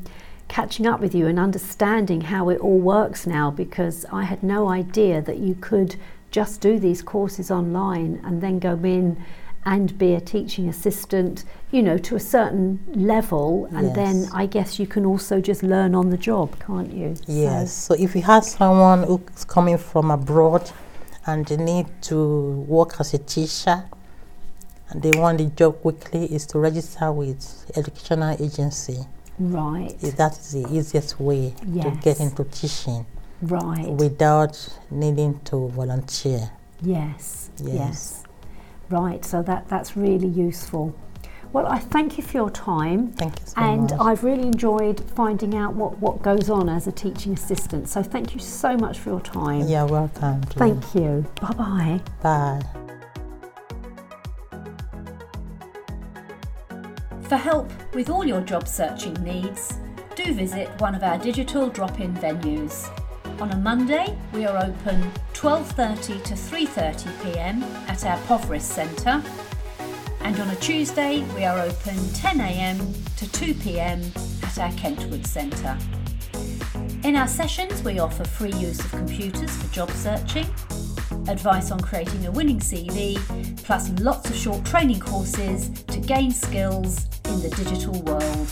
catching 0.50 0.84
up 0.86 0.98
with 1.00 1.14
you 1.14 1.26
and 1.28 1.38
understanding 1.38 2.20
how 2.22 2.48
it 2.48 2.58
all 2.60 2.78
works 2.80 3.24
now 3.24 3.50
because 3.52 4.04
I 4.12 4.24
had 4.24 4.42
no 4.42 4.68
idea 4.68 5.22
that 5.22 5.38
you 5.38 5.54
could 5.54 5.94
just 6.32 6.60
do 6.60 6.78
these 6.78 7.02
courses 7.02 7.50
online 7.52 8.20
and 8.24 8.42
then 8.42 8.58
go 8.58 8.74
in 8.82 9.16
and 9.64 9.96
be 9.96 10.14
a 10.14 10.20
teaching 10.20 10.68
assistant, 10.68 11.44
you 11.70 11.82
know, 11.82 11.98
to 11.98 12.16
a 12.16 12.20
certain 12.20 12.80
level. 12.94 13.66
And 13.76 13.94
then 13.94 14.26
I 14.34 14.46
guess 14.46 14.78
you 14.80 14.86
can 14.88 15.04
also 15.06 15.40
just 15.40 15.62
learn 15.62 15.94
on 15.94 16.10
the 16.10 16.16
job, 16.16 16.58
can't 16.66 16.92
you? 16.92 17.14
So- 17.14 17.22
Yes. 17.28 17.72
So 17.72 17.94
if 17.94 18.16
you 18.16 18.22
have 18.22 18.44
someone 18.44 19.04
who's 19.04 19.44
coming 19.44 19.78
from 19.78 20.10
abroad 20.10 20.72
and 21.26 21.46
they 21.46 21.58
need 21.58 21.86
to 22.10 22.64
work 22.66 22.96
as 22.98 23.14
a 23.14 23.18
teacher 23.18 23.84
and 24.88 25.00
they 25.02 25.12
want 25.16 25.38
the 25.38 25.44
job 25.44 25.80
quickly, 25.82 26.24
is 26.34 26.44
to 26.46 26.58
register 26.58 27.12
with 27.12 27.70
educational 27.76 28.34
agency. 28.46 28.98
Right. 29.40 29.98
That 30.16 30.38
is 30.38 30.52
the 30.52 30.68
easiest 30.72 31.18
way 31.18 31.54
to 31.82 31.98
get 32.02 32.20
into 32.20 32.44
teaching 32.44 33.06
right. 33.42 33.88
without 33.88 34.78
needing 34.90 35.40
to 35.40 35.68
volunteer. 35.68 36.50
Yes, 36.82 37.50
yes. 37.58 37.74
Yes. 37.74 38.24
Right, 38.90 39.24
so 39.24 39.42
that, 39.42 39.68
that's 39.68 39.96
really 39.96 40.28
useful. 40.28 40.94
Well, 41.52 41.66
I 41.66 41.78
thank 41.78 42.16
you 42.16 42.22
for 42.22 42.36
your 42.36 42.50
time. 42.50 43.12
Thank 43.12 43.40
you 43.40 43.46
so 43.46 43.60
and 43.60 43.90
much. 43.90 44.00
I've 44.00 44.22
really 44.22 44.46
enjoyed 44.46 45.00
finding 45.16 45.56
out 45.56 45.74
what, 45.74 45.98
what 45.98 46.22
goes 46.22 46.48
on 46.48 46.68
as 46.68 46.86
a 46.86 46.92
teaching 46.92 47.32
assistant. 47.32 47.88
So 47.88 48.02
thank 48.02 48.34
you 48.34 48.40
so 48.40 48.76
much 48.76 48.98
for 48.98 49.10
your 49.10 49.20
time. 49.20 49.66
You're 49.66 49.86
welcome. 49.86 50.42
Thank 50.42 50.94
you. 50.94 51.26
Bye 51.40 51.52
bye. 51.52 52.00
Bye. 52.22 52.89
For 57.30 57.36
help 57.36 57.70
with 57.94 58.10
all 58.10 58.24
your 58.24 58.40
job 58.40 58.66
searching 58.66 59.14
needs, 59.22 59.78
do 60.16 60.34
visit 60.34 60.68
one 60.80 60.96
of 60.96 61.04
our 61.04 61.16
digital 61.16 61.68
drop-in 61.68 62.12
venues. 62.14 62.90
On 63.40 63.52
a 63.52 63.56
Monday, 63.56 64.18
we 64.34 64.46
are 64.46 64.56
open 64.56 65.12
12:30 65.34 66.24
to 66.24 66.34
3:30 66.34 67.22
p.m. 67.22 67.62
at 67.86 68.04
our 68.04 68.18
Poverest 68.26 68.70
Centre, 68.70 69.22
and 70.22 70.40
on 70.40 70.50
a 70.50 70.56
Tuesday, 70.56 71.22
we 71.36 71.44
are 71.44 71.60
open 71.60 71.96
10 72.14 72.40
a.m. 72.40 72.78
to 73.18 73.30
2 73.30 73.54
p.m. 73.54 74.02
at 74.42 74.58
our 74.58 74.72
Kentwood 74.72 75.24
Centre. 75.24 75.78
In 77.04 77.14
our 77.14 77.28
sessions, 77.28 77.84
we 77.84 78.00
offer 78.00 78.24
free 78.24 78.54
use 78.54 78.80
of 78.80 78.90
computers 78.90 79.56
for 79.56 79.72
job 79.72 79.92
searching, 79.92 80.46
advice 81.28 81.70
on 81.70 81.78
creating 81.78 82.26
a 82.26 82.32
winning 82.32 82.58
CV, 82.58 83.14
plus 83.62 83.88
lots 84.00 84.28
of 84.28 84.34
short 84.34 84.64
training 84.64 84.98
courses 84.98 85.70
to 85.84 86.00
gain 86.00 86.32
skills 86.32 87.06
in 87.30 87.40
the 87.42 87.48
digital 87.50 87.92
world. 88.02 88.48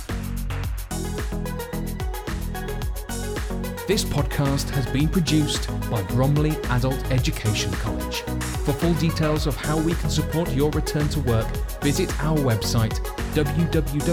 This 3.88 4.04
podcast 4.04 4.70
has 4.70 4.86
been 4.86 5.08
produced 5.08 5.68
by 5.90 6.02
Bromley 6.02 6.52
Adult 6.70 7.10
Education 7.10 7.72
College. 7.72 8.20
For 8.64 8.72
full 8.72 8.94
details 8.94 9.46
of 9.48 9.56
how 9.56 9.80
we 9.80 9.94
can 9.94 10.10
support 10.10 10.52
your 10.52 10.70
return 10.70 11.08
to 11.08 11.20
work, 11.20 11.48
visit 11.80 12.08
our 12.22 12.38
website 12.38 12.94
www.baec.ac.uk 13.34 14.10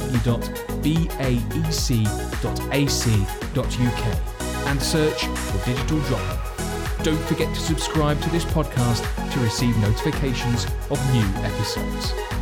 and 4.67 4.81
search 4.81 5.25
for 5.25 5.65
Digital 5.65 5.99
Drop. 6.01 7.03
Don't 7.03 7.21
forget 7.25 7.53
to 7.53 7.61
subscribe 7.61 8.19
to 8.21 8.29
this 8.31 8.45
podcast 8.45 9.03
to 9.31 9.39
receive 9.41 9.77
notifications 9.77 10.65
of 10.89 11.13
new 11.13 11.25
episodes. 11.43 12.34